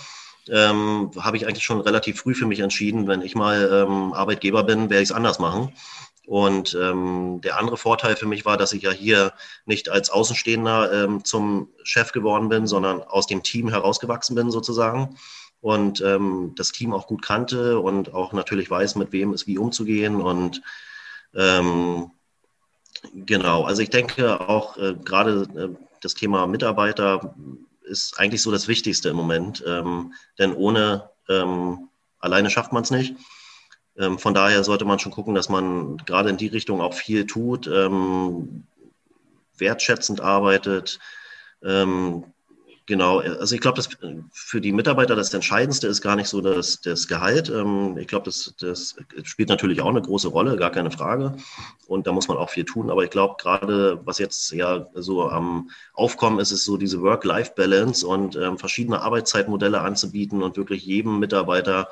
ähm, 0.50 1.10
habe 1.18 1.38
ich 1.38 1.46
eigentlich 1.46 1.64
schon 1.64 1.80
relativ 1.80 2.20
früh 2.20 2.34
für 2.34 2.46
mich 2.46 2.60
entschieden, 2.60 3.06
wenn 3.06 3.22
ich 3.22 3.34
mal 3.34 3.86
ähm, 3.88 4.12
Arbeitgeber 4.12 4.62
bin, 4.64 4.90
werde 4.90 5.02
ich 5.02 5.08
es 5.08 5.14
anders 5.16 5.38
machen. 5.38 5.72
Und 6.26 6.78
ähm, 6.80 7.40
der 7.42 7.58
andere 7.58 7.78
Vorteil 7.78 8.14
für 8.14 8.26
mich 8.26 8.44
war, 8.44 8.58
dass 8.58 8.74
ich 8.74 8.82
ja 8.82 8.90
hier 8.90 9.32
nicht 9.64 9.88
als 9.88 10.10
Außenstehender 10.10 10.92
ähm, 10.92 11.24
zum 11.24 11.70
Chef 11.82 12.12
geworden 12.12 12.50
bin, 12.50 12.66
sondern 12.66 13.02
aus 13.02 13.26
dem 13.26 13.42
Team 13.42 13.70
herausgewachsen 13.70 14.36
bin 14.36 14.50
sozusagen 14.50 15.16
und 15.60 16.00
ähm, 16.00 16.52
das 16.56 16.72
Team 16.72 16.92
auch 16.92 17.06
gut 17.06 17.22
kannte 17.22 17.78
und 17.80 18.14
auch 18.14 18.32
natürlich 18.32 18.70
weiß, 18.70 18.96
mit 18.96 19.12
wem 19.12 19.32
es 19.32 19.46
wie 19.46 19.58
umzugehen. 19.58 20.20
Und 20.20 20.62
ähm, 21.34 22.10
genau, 23.14 23.64
also 23.64 23.82
ich 23.82 23.90
denke 23.90 24.40
auch 24.40 24.76
äh, 24.78 24.94
gerade 24.94 25.46
äh, 25.54 25.84
das 26.00 26.14
Thema 26.14 26.46
Mitarbeiter 26.46 27.34
ist 27.82 28.18
eigentlich 28.18 28.42
so 28.42 28.50
das 28.50 28.68
Wichtigste 28.68 29.10
im 29.10 29.16
Moment, 29.16 29.62
ähm, 29.66 30.14
denn 30.38 30.54
ohne 30.54 31.10
ähm, 31.28 31.88
alleine 32.18 32.50
schafft 32.50 32.72
man 32.72 32.82
es 32.82 32.90
nicht. 32.90 33.16
Ähm, 33.98 34.18
von 34.18 34.32
daher 34.32 34.64
sollte 34.64 34.84
man 34.84 34.98
schon 34.98 35.12
gucken, 35.12 35.34
dass 35.34 35.48
man 35.48 35.98
gerade 35.98 36.30
in 36.30 36.36
die 36.36 36.46
Richtung 36.46 36.80
auch 36.80 36.94
viel 36.94 37.26
tut, 37.26 37.66
ähm, 37.66 38.66
wertschätzend 39.58 40.20
arbeitet. 40.20 40.98
Genau, 42.86 43.18
also 43.20 43.54
ich 43.54 43.60
glaube, 43.60 43.76
dass 43.76 43.88
für 44.32 44.60
die 44.60 44.72
Mitarbeiter 44.72 45.14
das 45.14 45.32
Entscheidendste 45.32 45.86
ist 45.86 46.00
gar 46.00 46.16
nicht 46.16 46.28
so 46.28 46.40
das, 46.40 46.80
das 46.80 47.06
Gehalt. 47.06 47.48
Ähm, 47.48 47.96
ich 47.98 48.08
glaube, 48.08 48.24
das, 48.24 48.52
das 48.58 48.96
spielt 49.22 49.48
natürlich 49.48 49.80
auch 49.80 49.90
eine 49.90 50.02
große 50.02 50.28
Rolle, 50.28 50.56
gar 50.56 50.70
keine 50.70 50.90
Frage. 50.90 51.36
Und 51.86 52.06
da 52.06 52.12
muss 52.12 52.26
man 52.26 52.36
auch 52.36 52.50
viel 52.50 52.64
tun. 52.64 52.90
Aber 52.90 53.04
ich 53.04 53.10
glaube, 53.10 53.36
gerade 53.38 54.00
was 54.04 54.18
jetzt 54.18 54.50
ja 54.52 54.86
so 54.94 55.28
am 55.28 55.70
Aufkommen 55.92 56.40
ist, 56.40 56.50
ist 56.50 56.64
so 56.64 56.76
diese 56.76 57.00
Work-Life-Balance 57.00 58.06
und 58.06 58.34
ähm, 58.36 58.58
verschiedene 58.58 59.00
Arbeitszeitmodelle 59.02 59.80
anzubieten 59.80 60.42
und 60.42 60.56
wirklich 60.56 60.84
jedem 60.84 61.20
Mitarbeiter 61.20 61.88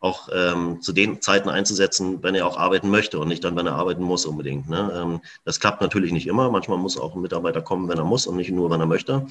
auch 0.00 0.30
ähm, 0.32 0.80
zu 0.80 0.92
den 0.92 1.20
Zeiten 1.20 1.50
einzusetzen, 1.50 2.22
wenn 2.22 2.34
er 2.34 2.46
auch 2.46 2.56
arbeiten 2.56 2.88
möchte 2.88 3.18
und 3.18 3.28
nicht 3.28 3.44
dann, 3.44 3.54
wenn 3.54 3.66
er 3.66 3.74
arbeiten 3.74 4.02
muss 4.02 4.24
unbedingt. 4.24 4.68
Ne? 4.68 4.90
Ähm, 4.94 5.20
das 5.44 5.60
klappt 5.60 5.82
natürlich 5.82 6.10
nicht 6.12 6.26
immer. 6.26 6.50
Manchmal 6.50 6.78
muss 6.78 6.98
auch 6.98 7.14
ein 7.14 7.20
Mitarbeiter 7.20 7.60
kommen, 7.60 7.88
wenn 7.88 7.98
er 7.98 8.04
muss 8.04 8.26
und 8.26 8.36
nicht 8.36 8.50
nur, 8.50 8.70
wenn 8.70 8.80
er 8.80 8.86
möchte. 8.86 9.26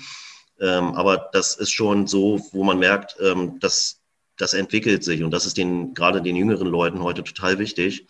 Ähm, 0.62 0.96
aber 0.96 1.30
das 1.32 1.56
ist 1.56 1.72
schon 1.72 2.08
so, 2.08 2.42
wo 2.52 2.64
man 2.64 2.80
merkt, 2.80 3.16
ähm, 3.22 3.60
dass 3.60 4.00
das 4.38 4.54
entwickelt 4.54 5.04
sich 5.04 5.24
und 5.24 5.32
das 5.32 5.46
ist 5.46 5.58
den, 5.58 5.94
gerade 5.94 6.22
den 6.22 6.36
jüngeren 6.36 6.68
Leuten 6.68 7.04
heute 7.04 7.24
total 7.24 7.60
wichtig, 7.60 8.08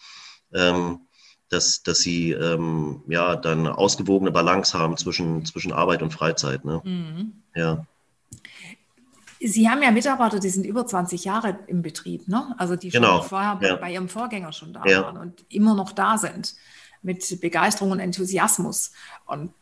ähm, 0.53 1.01
dass, 1.49 1.81
dass 1.81 1.99
sie 1.99 2.31
ähm, 2.31 3.01
ja 3.07 3.35
dann 3.35 3.59
eine 3.59 3.77
ausgewogene 3.77 4.31
Balance 4.31 4.77
haben 4.77 4.97
zwischen, 4.97 5.45
zwischen 5.45 5.73
Arbeit 5.73 6.03
und 6.03 6.11
Freizeit. 6.11 6.63
Ne? 6.65 6.81
Mhm. 6.83 7.33
Ja. 7.55 7.85
Sie 9.41 9.69
haben 9.69 9.81
ja 9.81 9.91
Mitarbeiter, 9.91 10.39
die 10.39 10.49
sind 10.49 10.65
über 10.65 10.85
20 10.85 11.23
Jahre 11.23 11.59
im 11.67 11.81
Betrieb, 11.81 12.27
ne? 12.27 12.53
Also 12.57 12.75
die 12.75 12.91
schon 12.91 13.01
genau. 13.01 13.21
vorher 13.21 13.57
ja. 13.61 13.77
bei 13.77 13.93
ihrem 13.93 14.09
Vorgänger 14.09 14.51
schon 14.51 14.73
da 14.73 14.83
ja. 14.85 15.03
waren 15.03 15.17
und 15.17 15.45
immer 15.47 15.75
noch 15.75 15.93
da 15.93 16.17
sind 16.17 16.55
mit 17.01 17.39
Begeisterung 17.39 17.91
und 17.91 17.99
Enthusiasmus. 17.99 18.91
Und 19.25 19.53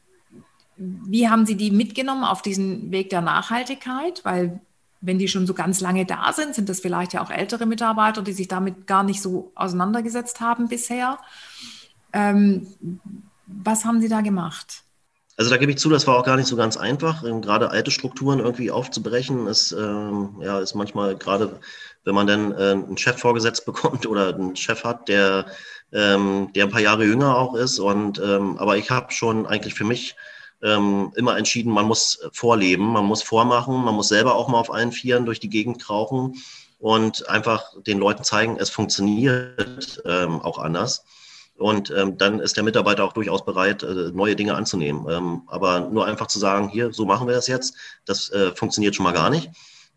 wie 0.78 1.30
haben 1.30 1.46
Sie 1.46 1.56
die 1.56 1.72
mitgenommen 1.72 2.24
auf 2.24 2.42
diesen 2.42 2.92
Weg 2.92 3.10
der 3.10 3.22
Nachhaltigkeit? 3.22 4.24
Weil 4.24 4.62
wenn 5.02 5.20
die 5.20 5.28
schon 5.28 5.48
so 5.48 5.54
ganz 5.54 5.82
lange 5.82 6.06
da 6.06 6.34
sind, 6.34 6.56
sind 6.56 6.70
das 6.70 6.80
vielleicht 6.80 7.14
ja 7.14 7.22
auch 7.22 7.30
ältere 7.30 7.66
Mitarbeiter, 7.66 8.22
die 8.22 8.34
sich 8.34 8.48
damit 8.48 8.88
gar 8.88 9.04
nicht 9.04 9.22
so 9.22 9.52
auseinandergesetzt 9.56 10.40
haben 10.42 10.68
bisher. 10.68 11.20
Ähm, 12.14 12.68
was 13.46 13.86
haben 13.86 14.02
Sie 14.02 14.10
da 14.10 14.22
gemacht? 14.22 14.84
Also 15.38 15.52
da 15.52 15.58
gebe 15.58 15.72
ich 15.72 15.78
zu, 15.78 15.90
das 15.90 16.08
war 16.08 16.18
auch 16.18 16.26
gar 16.26 16.36
nicht 16.36 16.48
so 16.48 16.56
ganz 16.56 16.78
einfach. 16.78 17.24
Ähm, 17.24 17.42
gerade 17.42 17.70
alte 17.70 17.92
Strukturen 17.92 18.40
irgendwie 18.40 18.72
aufzubrechen, 18.72 19.46
ist, 19.46 19.72
ähm, 19.72 20.42
ja, 20.42 20.60
ist 20.60 20.74
manchmal 20.74 21.16
gerade, 21.16 21.60
wenn 22.04 22.16
man 22.16 22.26
dann 22.26 22.52
äh, 22.54 22.72
einen 22.72 22.98
Chef 22.98 23.20
vorgesetzt 23.20 23.66
bekommt 23.68 24.08
oder 24.08 24.34
einen 24.34 24.56
Chef 24.56 24.84
hat, 24.84 25.08
der, 25.08 25.46
ähm, 25.94 26.50
der 26.56 26.66
ein 26.66 26.72
paar 26.72 26.82
Jahre 26.82 27.06
jünger 27.06 27.38
auch 27.38 27.54
ist. 27.54 27.78
Und 27.78 28.20
ähm, 28.20 28.58
aber 28.58 28.78
ich 28.78 28.90
habe 28.90 29.14
schon 29.14 29.46
eigentlich 29.46 29.76
für 29.76 29.84
mich 29.84 30.16
ähm, 30.62 31.12
immer 31.16 31.38
entschieden, 31.38 31.72
man 31.72 31.86
muss 31.86 32.20
vorleben, 32.32 32.86
man 32.88 33.06
muss 33.06 33.24
vormachen, 33.24 33.84
man 33.84 33.96
muss 33.96 34.08
selber 34.08 34.36
auch 34.36 34.48
mal 34.48 34.60
auf 34.60 34.74
allen 34.74 34.92
Vieren 34.92 35.26
durch 35.26 35.40
die 35.40 35.50
Gegend 35.50 35.82
krauchen 35.82 36.36
und 36.80 37.28
einfach 37.30 37.64
den 37.84 38.00
Leuten 38.00 38.24
zeigen, 38.24 38.58
es 38.58 38.70
funktioniert 38.70 40.02
ähm, 40.06 40.42
auch 40.42 40.60
anders. 40.60 41.04
Und 41.58 41.90
ähm, 41.90 42.18
dann 42.20 42.40
ist 42.40 42.56
der 42.56 42.64
Mitarbeiter 42.64 43.04
auch 43.04 43.14
durchaus 43.14 43.44
bereit, 43.44 43.82
äh, 43.82 44.12
neue 44.14 44.36
Dinge 44.36 44.54
anzunehmen. 44.54 45.08
Ähm, 45.10 45.42
aber 45.48 45.80
nur 45.80 46.06
einfach 46.06 46.28
zu 46.28 46.38
sagen, 46.38 46.70
hier, 46.70 46.94
so 46.94 47.06
machen 47.06 47.28
wir 47.28 47.34
das 47.34 47.48
jetzt, 47.48 47.76
das 48.06 48.30
äh, 48.30 48.52
funktioniert 48.56 48.96
schon 48.96 49.06
mal 49.06 49.14
gar 49.14 49.32
nicht. 49.32 49.50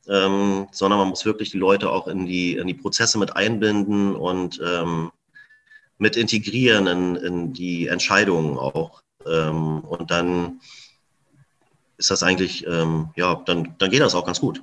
Ähm, 0.09 0.69
sondern 0.73 0.99
man 0.99 1.09
muss 1.09 1.27
wirklich 1.27 1.51
die 1.51 1.59
Leute 1.59 1.91
auch 1.91 2.09
in 2.09 2.25
die, 2.25 2.57
in 2.57 2.67
die 2.67 2.75
Prozesse 2.75 3.19
mit 3.19 3.37
einbinden 3.37 4.17
und 4.17 4.59
ähm, 4.65 5.13
mit 5.99 6.17
integrieren 6.17 6.87
in, 6.87 7.17
in 7.17 7.53
die 7.53 7.89
Entscheidungen 7.89 8.57
auch. 8.57 9.03
Ähm, 9.27 9.81
und 9.81 10.11
dann 10.11 10.61
ist 11.97 12.11
das 12.11 12.23
eigentlich, 12.23 12.67
ähm, 12.67 13.11
ja, 13.17 13.35
dann, 13.35 13.75
dann 13.79 13.91
geht 13.91 14.01
das 14.01 14.15
auch 14.15 14.25
ganz 14.25 14.41
gut. 14.41 14.63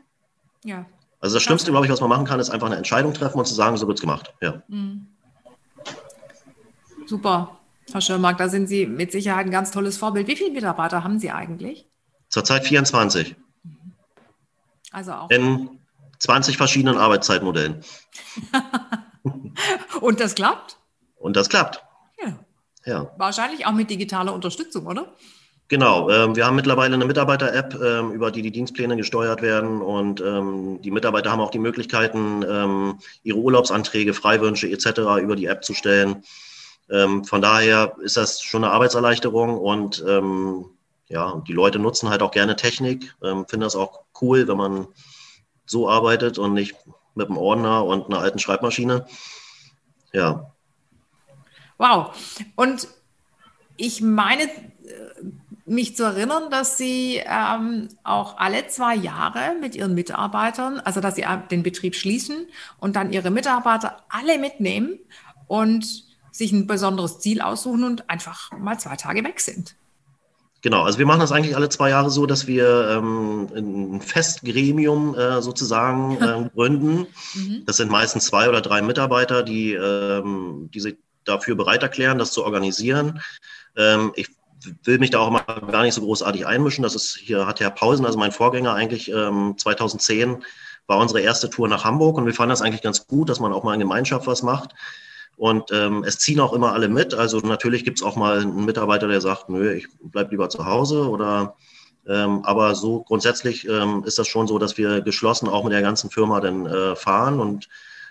Ja. 0.63 0.86
Also 1.20 1.36
das 1.36 1.43
Schlimmste, 1.43 1.72
glaube 1.72 1.86
ich, 1.86 1.91
was 1.91 2.02
man 2.02 2.10
machen 2.10 2.26
kann, 2.26 2.39
ist 2.39 2.50
einfach 2.50 2.67
eine 2.67 2.78
Entscheidung 2.78 3.13
treffen 3.13 3.39
und 3.39 3.46
zu 3.46 3.54
sagen, 3.54 3.78
so 3.78 3.88
wird 3.88 3.98
es 3.98 4.02
gemacht. 4.02 4.34
Ja. 4.41 4.62
Mhm. 4.67 5.08
Super, 7.06 7.58
Frau 7.89 8.02
Schirmark, 8.02 8.38
da 8.38 8.50
sind 8.50 8.67
Sie 8.67 8.86
mit 8.86 9.12
Sicherheit 9.12 9.46
ein 9.46 9.52
ganz 9.52 9.72
tolles 9.72 9.98
Vorbild. 9.98 10.28
Wie 10.28 10.36
viele 10.36 10.52
Mitarbeiter 10.52 11.04
haben 11.04 11.20
Sie 11.20 11.32
eigentlich? 11.32 11.88
Zurzeit 12.28 12.65
24. 12.65 13.36
Also 14.91 15.13
auch. 15.13 15.30
In 15.30 15.80
20 16.20 16.58
verschiedenen 16.58 16.98
Arbeitszeitmodellen. 16.98 17.84
Und 20.02 20.20
das 20.20 20.36
klappt? 20.36 20.78
Und 21.15 21.36
das 21.36 21.50
klappt. 21.50 21.84
Ja. 22.88 23.12
Wahrscheinlich 23.17 23.65
auch 23.65 23.73
mit 23.73 23.89
digitaler 23.89 24.34
Unterstützung, 24.34 24.88
oder? 24.88 25.13
Genau, 25.67 26.10
ähm, 26.10 26.38
wir 26.38 26.45
haben 26.45 26.56
mittlerweile 26.56 26.95
eine 26.95 27.06
Mitarbeiter-App, 27.06 27.78
ähm, 27.84 28.12
über 28.13 28.32
die 28.32 28.41
die 28.41 28.52
Dienstpläne 28.52 28.95
gesteuert 28.95 29.41
werden 29.41 29.82
und 29.82 30.21
ähm, 30.21 30.82
die 30.82 30.91
Mitarbeiter 30.91 31.30
haben 31.30 31.41
auch 31.41 31.52
die 31.52 31.60
Möglichkeiten, 31.60 32.45
ähm, 32.50 33.00
ihre 33.23 33.39
Urlaubsanträge, 33.39 34.13
Freiwünsche 34.13 34.69
etc. 34.69 35.19
über 35.21 35.36
die 35.36 35.47
App 35.47 35.65
zu 35.65 35.73
stellen. 35.73 36.23
Ähm, 36.89 37.26
von 37.26 37.41
daher 37.41 37.97
ist 38.02 38.15
das 38.15 38.41
schon 38.41 38.63
eine 38.63 38.71
Arbeitserleichterung 38.71 39.58
und 39.58 40.02
ähm, 40.08 40.67
ja, 41.10 41.43
die 41.45 41.54
Leute 41.54 41.80
nutzen 41.80 42.10
halt 42.10 42.21
auch 42.21 42.32
gerne 42.32 42.56
Technik, 42.56 43.15
finden 43.21 43.62
das 43.62 43.78
auch 43.78 44.02
cool, 44.21 44.45
wenn 44.50 44.58
man 44.58 44.88
so 45.65 45.89
arbeitet 45.89 46.38
und 46.38 46.54
nicht 46.54 46.76
mit 47.15 47.28
einem 47.28 47.38
Ordner 47.38 47.86
und 47.86 48.08
einer 48.08 48.19
alten 48.19 48.39
Schreibmaschine. 48.39 49.06
Ja. 50.12 50.52
Wow. 51.78 52.16
Und 52.56 52.88
ich 53.78 54.02
meine, 54.02 54.44
äh, 54.44 54.50
mich 55.66 55.96
zu 55.96 56.04
erinnern, 56.04 56.50
dass 56.50 56.78
Sie 56.78 57.22
ähm, 57.26 57.90
auch 58.04 58.38
alle 58.38 58.68
zwei 58.68 58.96
Jahre 58.96 59.56
mit 59.60 59.76
Ihren 59.76 59.94
Mitarbeitern, 59.94 60.80
also 60.80 61.02
dass 61.02 61.16
Sie 61.16 61.26
den 61.52 61.62
Betrieb 61.62 61.96
schließen 61.96 62.48
und 62.80 62.96
dann 62.96 63.12
Ihre 63.12 63.32
Mitarbeiter 63.32 63.98
alle 64.10 64.40
mitnehmen 64.40 64.98
und 65.48 66.06
sich 66.32 66.52
ein 66.52 66.68
besonderes 66.68 67.20
Ziel 67.20 67.42
aussuchen 67.42 67.84
und 67.84 68.10
einfach 68.10 68.52
mal 68.58 68.80
zwei 68.80 68.96
Tage 68.96 69.24
weg 69.24 69.40
sind. 69.40 69.76
Genau, 70.62 70.84
also 70.84 70.98
wir 71.00 71.06
machen 71.06 71.20
das 71.20 71.32
eigentlich 71.32 71.56
alle 71.56 71.70
zwei 71.70 71.90
Jahre 71.90 72.10
so, 72.10 72.26
dass 72.26 72.48
wir 72.48 72.90
ähm, 72.90 73.48
ein 73.56 74.02
Festgremium 74.02 75.16
äh, 75.16 75.42
sozusagen 75.42 76.18
äh, 76.22 76.50
gründen. 76.54 77.08
Mhm. 77.36 77.63
Das 77.66 77.78
sind 77.78 77.92
meistens 77.92 78.26
zwei 78.26 78.50
oder 78.50 78.62
drei 78.62 78.82
Mitarbeiter, 78.82 79.44
die, 79.44 79.74
ähm, 79.74 80.70
die 80.74 80.80
sich 80.80 80.98
dafür 81.28 81.56
bereit 81.56 81.84
erklären, 81.84 82.18
das 82.18 82.32
zu 82.32 82.44
organisieren. 82.44 83.22
Ähm, 83.76 84.12
ich 84.16 84.30
will 84.84 85.00
mich 85.00 85.12
da 85.12 85.20
auch 85.20 85.30
mal 85.30 85.42
gar 85.72 85.84
nicht 85.84 85.94
so 85.94 86.02
großartig 86.02 86.46
einmischen. 86.46 86.84
Das 86.84 86.96
ist 86.96 87.18
hier 87.18 87.46
hat 87.46 87.60
Herr 87.60 87.70
Pausen, 87.70 88.06
also 88.06 88.18
mein 88.18 88.32
Vorgänger, 88.32 88.74
eigentlich 88.74 89.12
ähm, 89.12 89.56
2010 89.58 90.44
war 90.88 91.00
unsere 91.00 91.22
erste 91.22 91.50
Tour 91.50 91.68
nach 91.68 91.84
Hamburg 91.84 92.18
und 92.18 92.26
wir 92.26 92.34
fanden 92.34 92.52
das 92.52 92.62
eigentlich 92.62 92.82
ganz 92.82 93.08
gut, 93.08 93.30
dass 93.30 93.40
man 93.40 93.54
auch 93.54 93.63
mal 93.63 93.74
in 93.74 93.80
Gemeinschaft 93.80 94.26
was 94.26 94.42
macht. 94.42 94.74
Und 95.36 95.72
ähm, 95.72 96.04
es 96.04 96.18
ziehen 96.18 96.40
auch 96.40 96.54
immer 96.54 96.74
alle 96.74 96.90
mit. 96.90 97.13
Also 97.13 97.40
natürlich 97.40 97.84
gibt 97.84 98.00
es 98.00 98.04
auch 98.04 98.16
mal 98.16 98.40
einen 98.40 98.66
Mitarbeiter, 98.66 99.08
der 99.08 99.22
sagt, 99.22 99.50
nö, 99.50 99.72
ich 99.72 99.88
bleib 100.02 100.32
lieber 100.32 100.50
zu 100.50 100.66
Hause 100.66 101.08
oder 101.10 101.56
ähm, 102.08 102.44
aber 102.44 102.74
so 102.74 103.04
grundsätzlich 103.04 103.68
ähm, 103.68 104.04
ist 104.06 104.18
das 104.18 104.28
schon 104.28 104.48
so, 104.48 104.58
dass 104.58 104.78
wir 104.78 105.02
geschlossen 105.02 105.50
auch 105.50 105.63
mit 105.63 105.74
der 105.74 105.82
ganzen 105.82 106.10
Firma 106.10 106.40
dann 106.40 106.66
äh, 106.66 106.96
fahren 106.96 107.40
und 107.40 107.68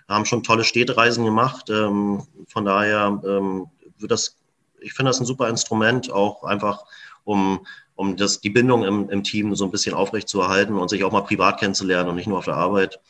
haben 0.08 0.24
schon 0.24 0.42
tolle 0.42 0.64
Städtereisen 0.64 1.24
gemacht. 1.24 1.70
Ähm, 1.70 2.26
von 2.48 2.64
daher 2.64 3.20
ähm, 3.26 3.66
wird 3.98 4.10
das, 4.10 4.38
ich 4.80 4.92
finde 4.92 5.10
das 5.10 5.20
ein 5.20 5.26
super 5.26 5.48
Instrument, 5.48 6.10
auch 6.10 6.44
einfach 6.44 6.84
um, 7.24 7.66
um 7.96 8.16
das, 8.16 8.40
die 8.40 8.50
Bindung 8.50 8.84
im, 8.84 9.10
im 9.10 9.24
Team 9.24 9.54
so 9.54 9.64
ein 9.64 9.70
bisschen 9.70 9.94
aufrechtzuerhalten 9.94 10.76
und 10.76 10.88
sich 10.88 11.02
auch 11.04 11.12
mal 11.12 11.22
privat 11.22 11.58
kennenzulernen 11.58 12.08
und 12.08 12.16
nicht 12.16 12.28
nur 12.28 12.38
auf 12.38 12.44
der 12.44 12.54
Arbeit. 12.54 13.00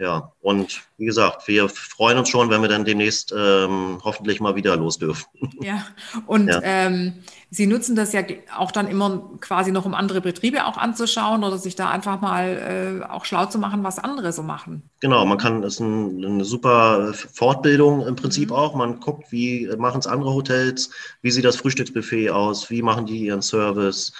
Ja, 0.00 0.32
und 0.40 0.80
wie 0.96 1.04
gesagt, 1.04 1.46
wir 1.46 1.68
freuen 1.68 2.16
uns 2.16 2.30
schon, 2.30 2.48
wenn 2.48 2.62
wir 2.62 2.70
dann 2.70 2.86
demnächst 2.86 3.34
ähm, 3.36 4.00
hoffentlich 4.02 4.40
mal 4.40 4.56
wieder 4.56 4.76
los 4.76 4.98
dürfen. 4.98 5.26
Ja, 5.60 5.86
und 6.26 6.48
ja. 6.48 6.60
Ähm, 6.62 7.22
Sie 7.52 7.66
nutzen 7.66 7.96
das 7.96 8.12
ja 8.12 8.22
auch 8.56 8.70
dann 8.70 8.86
immer 8.86 9.28
quasi 9.40 9.72
noch, 9.72 9.84
um 9.84 9.92
andere 9.92 10.20
Betriebe 10.20 10.64
auch 10.66 10.76
anzuschauen 10.76 11.42
oder 11.42 11.58
sich 11.58 11.74
da 11.74 11.90
einfach 11.90 12.20
mal 12.20 13.02
äh, 13.02 13.12
auch 13.12 13.24
schlau 13.24 13.46
zu 13.46 13.58
machen, 13.58 13.82
was 13.82 13.98
andere 13.98 14.32
so 14.32 14.44
machen. 14.44 14.88
Genau, 15.00 15.26
man 15.26 15.36
kann, 15.36 15.60
das 15.60 15.74
ist 15.74 15.80
ein, 15.80 16.24
eine 16.24 16.44
super 16.44 17.12
Fortbildung 17.12 18.06
im 18.06 18.14
Prinzip 18.14 18.50
mhm. 18.50 18.54
auch. 18.54 18.74
Man 18.76 19.00
guckt, 19.00 19.32
wie 19.32 19.68
machen 19.76 19.98
es 19.98 20.06
andere 20.06 20.32
Hotels, 20.32 20.90
wie 21.22 21.32
sieht 21.32 21.44
das 21.44 21.56
Frühstücksbuffet 21.56 22.30
aus, 22.30 22.70
wie 22.70 22.82
machen 22.82 23.04
die 23.04 23.26
ihren 23.26 23.42
Service, 23.42 24.12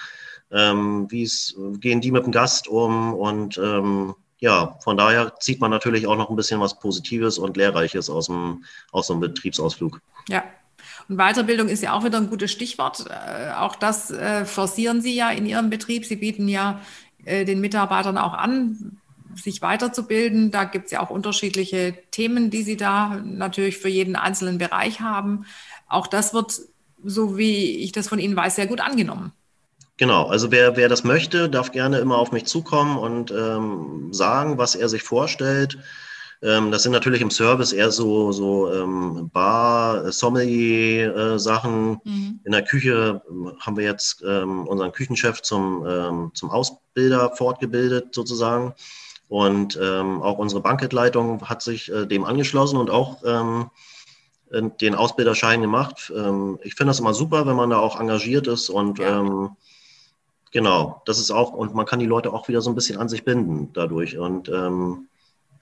ähm, 0.51 1.07
wie 1.09 1.27
gehen 1.79 2.01
die 2.01 2.11
mit 2.11 2.25
dem 2.25 2.33
Gast 2.33 2.67
um 2.67 3.13
und 3.13 3.57
ähm, 3.57 4.13
ja, 4.41 4.75
von 4.83 4.97
daher 4.97 5.35
zieht 5.39 5.61
man 5.61 5.69
natürlich 5.69 6.07
auch 6.07 6.17
noch 6.17 6.31
ein 6.31 6.35
bisschen 6.35 6.59
was 6.59 6.79
Positives 6.79 7.37
und 7.37 7.57
Lehrreiches 7.57 8.09
aus, 8.09 8.25
dem, 8.25 8.65
aus 8.91 9.07
so 9.07 9.13
einem 9.13 9.21
Betriebsausflug. 9.21 10.01
Ja. 10.27 10.43
Und 11.07 11.17
Weiterbildung 11.17 11.69
ist 11.69 11.83
ja 11.83 11.93
auch 11.93 12.03
wieder 12.03 12.17
ein 12.17 12.29
gutes 12.29 12.51
Stichwort. 12.51 13.05
Äh, 13.07 13.51
auch 13.51 13.75
das 13.75 14.09
äh, 14.09 14.45
forcieren 14.45 15.01
Sie 15.01 15.13
ja 15.13 15.29
in 15.29 15.45
Ihrem 15.45 15.69
Betrieb. 15.69 16.05
Sie 16.05 16.15
bieten 16.15 16.47
ja 16.47 16.81
äh, 17.23 17.45
den 17.45 17.61
Mitarbeitern 17.61 18.17
auch 18.17 18.33
an, 18.33 18.99
sich 19.35 19.61
weiterzubilden. 19.61 20.49
Da 20.49 20.63
gibt 20.63 20.85
es 20.85 20.91
ja 20.91 21.01
auch 21.01 21.11
unterschiedliche 21.11 21.95
Themen, 22.09 22.49
die 22.49 22.63
Sie 22.63 22.77
da 22.77 23.21
natürlich 23.23 23.77
für 23.77 23.89
jeden 23.89 24.15
einzelnen 24.15 24.57
Bereich 24.57 25.01
haben. 25.01 25.45
Auch 25.87 26.07
das 26.07 26.33
wird, 26.33 26.61
so 27.03 27.37
wie 27.37 27.77
ich 27.77 27.91
das 27.91 28.07
von 28.07 28.17
Ihnen 28.17 28.35
weiß, 28.35 28.55
sehr 28.55 28.67
gut 28.67 28.81
angenommen. 28.81 29.33
Genau, 30.01 30.25
also 30.25 30.49
wer, 30.49 30.75
wer 30.77 30.89
das 30.89 31.03
möchte, 31.03 31.47
darf 31.47 31.71
gerne 31.71 31.99
immer 31.99 32.17
auf 32.17 32.31
mich 32.31 32.45
zukommen 32.45 32.97
und 32.97 33.29
ähm, 33.29 34.07
sagen, 34.11 34.57
was 34.57 34.73
er 34.73 34.89
sich 34.89 35.03
vorstellt. 35.03 35.77
Ähm, 36.41 36.71
das 36.71 36.81
sind 36.81 36.91
natürlich 36.91 37.21
im 37.21 37.29
Service 37.29 37.71
eher 37.71 37.91
so, 37.91 38.31
so 38.31 38.73
ähm, 38.73 39.29
Bar, 39.31 40.11
Sommelier-Sachen. 40.11 41.99
Äh, 42.03 42.09
mhm. 42.09 42.39
In 42.43 42.51
der 42.51 42.63
Küche 42.63 43.21
ähm, 43.29 43.53
haben 43.59 43.77
wir 43.77 43.83
jetzt 43.83 44.23
ähm, 44.27 44.65
unseren 44.65 44.91
Küchenchef 44.91 45.43
zum, 45.43 45.85
ähm, 45.87 46.31
zum 46.33 46.49
Ausbilder 46.49 47.35
fortgebildet 47.35 48.15
sozusagen. 48.15 48.73
Und 49.27 49.79
auch 49.79 50.39
unsere 50.39 50.61
Banketleitung 50.61 51.47
hat 51.47 51.61
sich 51.61 51.91
äh, 51.91 52.07
dem 52.07 52.25
angeschlossen 52.25 52.77
und 52.77 52.89
auch 52.89 53.21
den 53.21 54.95
Ausbilderschein 54.95 55.61
gemacht. 55.61 56.11
Ich 56.63 56.75
finde 56.75 56.89
das 56.89 56.99
immer 56.99 57.13
super, 57.13 57.45
wenn 57.45 57.55
man 57.55 57.69
da 57.69 57.77
auch 57.77 57.97
engagiert 57.97 58.47
ist 58.47 58.69
und 58.69 58.99
ja. 58.99 59.23
Genau, 60.51 61.01
das 61.05 61.17
ist 61.17 61.31
auch, 61.31 61.53
und 61.53 61.73
man 61.73 61.85
kann 61.85 61.99
die 61.99 62.05
Leute 62.05 62.33
auch 62.33 62.47
wieder 62.47 62.61
so 62.61 62.69
ein 62.69 62.75
bisschen 62.75 62.99
an 62.99 63.07
sich 63.07 63.23
binden 63.23 63.71
dadurch. 63.73 64.17
Und 64.17 64.49
ähm, 64.49 65.07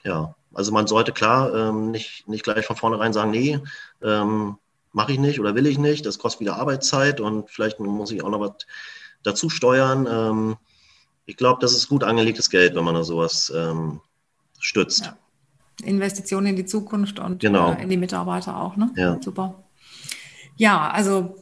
ja, 0.03 0.35
also 0.53 0.71
man 0.71 0.87
sollte 0.87 1.11
klar 1.11 1.53
ähm, 1.53 1.91
nicht, 1.91 2.27
nicht 2.27 2.43
gleich 2.43 2.65
von 2.65 2.75
vornherein 2.75 3.13
sagen, 3.13 3.31
nee, 3.31 3.59
ähm, 4.01 4.57
mache 4.91 5.11
ich 5.11 5.19
nicht 5.19 5.39
oder 5.39 5.53
will 5.53 5.67
ich 5.67 5.77
nicht, 5.77 6.05
das 6.05 6.17
kostet 6.17 6.41
wieder 6.41 6.55
Arbeitszeit 6.55 7.21
und 7.21 7.49
vielleicht 7.49 7.79
muss 7.79 8.11
ich 8.11 8.23
auch 8.23 8.29
noch 8.29 8.39
was 8.39 8.53
dazu 9.21 9.49
steuern. 9.49 10.07
Ähm, 10.09 10.57
ich 11.27 11.37
glaube, 11.37 11.59
das 11.61 11.73
ist 11.73 11.87
gut 11.87 12.03
angelegtes 12.03 12.49
Geld, 12.49 12.75
wenn 12.75 12.83
man 12.83 12.95
da 12.95 13.03
sowas 13.03 13.53
ähm, 13.55 14.01
stützt. 14.59 15.05
Ja. 15.05 15.17
Investitionen 15.83 16.47
in 16.47 16.55
die 16.55 16.65
Zukunft 16.65 17.19
und 17.19 17.41
genau. 17.41 17.73
äh, 17.73 17.83
in 17.83 17.89
die 17.89 17.97
Mitarbeiter 17.97 18.59
auch, 18.59 18.75
ne? 18.75 18.91
Ja. 18.95 19.21
Super. 19.21 19.63
Ja, 20.57 20.89
also 20.89 21.35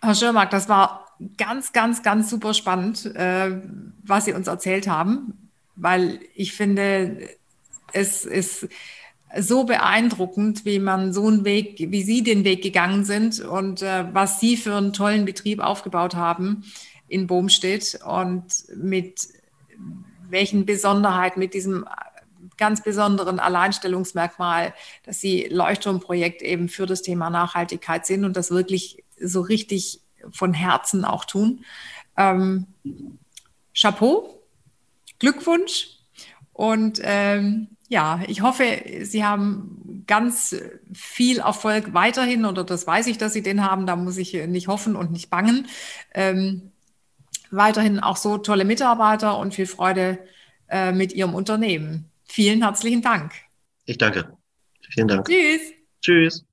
Herr 0.00 0.14
Schirmark, 0.14 0.50
das 0.50 0.68
war 0.68 1.01
ganz, 1.36 1.72
ganz, 1.72 2.02
ganz 2.02 2.30
super 2.30 2.54
spannend, 2.54 3.06
äh, 3.14 3.60
was 4.02 4.24
Sie 4.24 4.32
uns 4.32 4.46
erzählt 4.46 4.88
haben, 4.88 5.50
weil 5.76 6.20
ich 6.34 6.52
finde, 6.52 7.28
es 7.92 8.24
ist 8.24 8.68
so 9.38 9.64
beeindruckend, 9.64 10.64
wie 10.64 10.78
man 10.78 11.12
so 11.12 11.26
einen 11.26 11.44
Weg, 11.44 11.76
wie 11.78 12.02
Sie 12.02 12.22
den 12.22 12.44
Weg 12.44 12.62
gegangen 12.62 13.04
sind 13.04 13.40
und 13.40 13.82
äh, 13.82 14.04
was 14.12 14.40
Sie 14.40 14.56
für 14.56 14.76
einen 14.76 14.92
tollen 14.92 15.24
Betrieb 15.24 15.60
aufgebaut 15.60 16.14
haben 16.14 16.64
in 17.08 17.26
Bohmstedt 17.26 17.98
und 18.06 18.44
mit 18.74 19.28
welchen 20.28 20.66
Besonderheiten, 20.66 21.40
mit 21.40 21.54
diesem 21.54 21.86
ganz 22.56 22.82
besonderen 22.82 23.40
Alleinstellungsmerkmal, 23.40 24.74
dass 25.04 25.20
Sie 25.20 25.48
Leuchtturmprojekt 25.50 26.42
eben 26.42 26.68
für 26.68 26.86
das 26.86 27.02
Thema 27.02 27.30
Nachhaltigkeit 27.30 28.06
sind 28.06 28.24
und 28.24 28.36
das 28.36 28.50
wirklich 28.50 29.04
so 29.18 29.40
richtig 29.40 30.01
von 30.30 30.54
Herzen 30.54 31.04
auch 31.04 31.24
tun. 31.24 31.64
Ähm, 32.16 32.66
Chapeau, 33.74 34.42
Glückwunsch 35.18 35.88
und 36.52 37.00
ähm, 37.02 37.68
ja, 37.88 38.20
ich 38.26 38.40
hoffe, 38.40 38.64
Sie 39.02 39.24
haben 39.24 40.04
ganz 40.06 40.56
viel 40.94 41.40
Erfolg 41.40 41.92
weiterhin 41.92 42.46
oder 42.46 42.64
das 42.64 42.86
weiß 42.86 43.06
ich, 43.06 43.18
dass 43.18 43.34
Sie 43.34 43.42
den 43.42 43.62
haben. 43.62 43.86
Da 43.86 43.96
muss 43.96 44.16
ich 44.16 44.32
nicht 44.32 44.68
hoffen 44.68 44.96
und 44.96 45.12
nicht 45.12 45.28
bangen. 45.28 45.68
Ähm, 46.14 46.72
weiterhin 47.50 48.00
auch 48.00 48.16
so 48.16 48.38
tolle 48.38 48.64
Mitarbeiter 48.64 49.38
und 49.38 49.54
viel 49.54 49.66
Freude 49.66 50.18
äh, 50.68 50.92
mit 50.92 51.12
Ihrem 51.12 51.34
Unternehmen. 51.34 52.10
Vielen 52.24 52.62
herzlichen 52.62 53.02
Dank. 53.02 53.32
Ich 53.84 53.98
danke. 53.98 54.36
Vielen 54.90 55.08
Dank. 55.08 55.28
Tschüss. 55.28 55.60
Tschüss. 56.00 56.51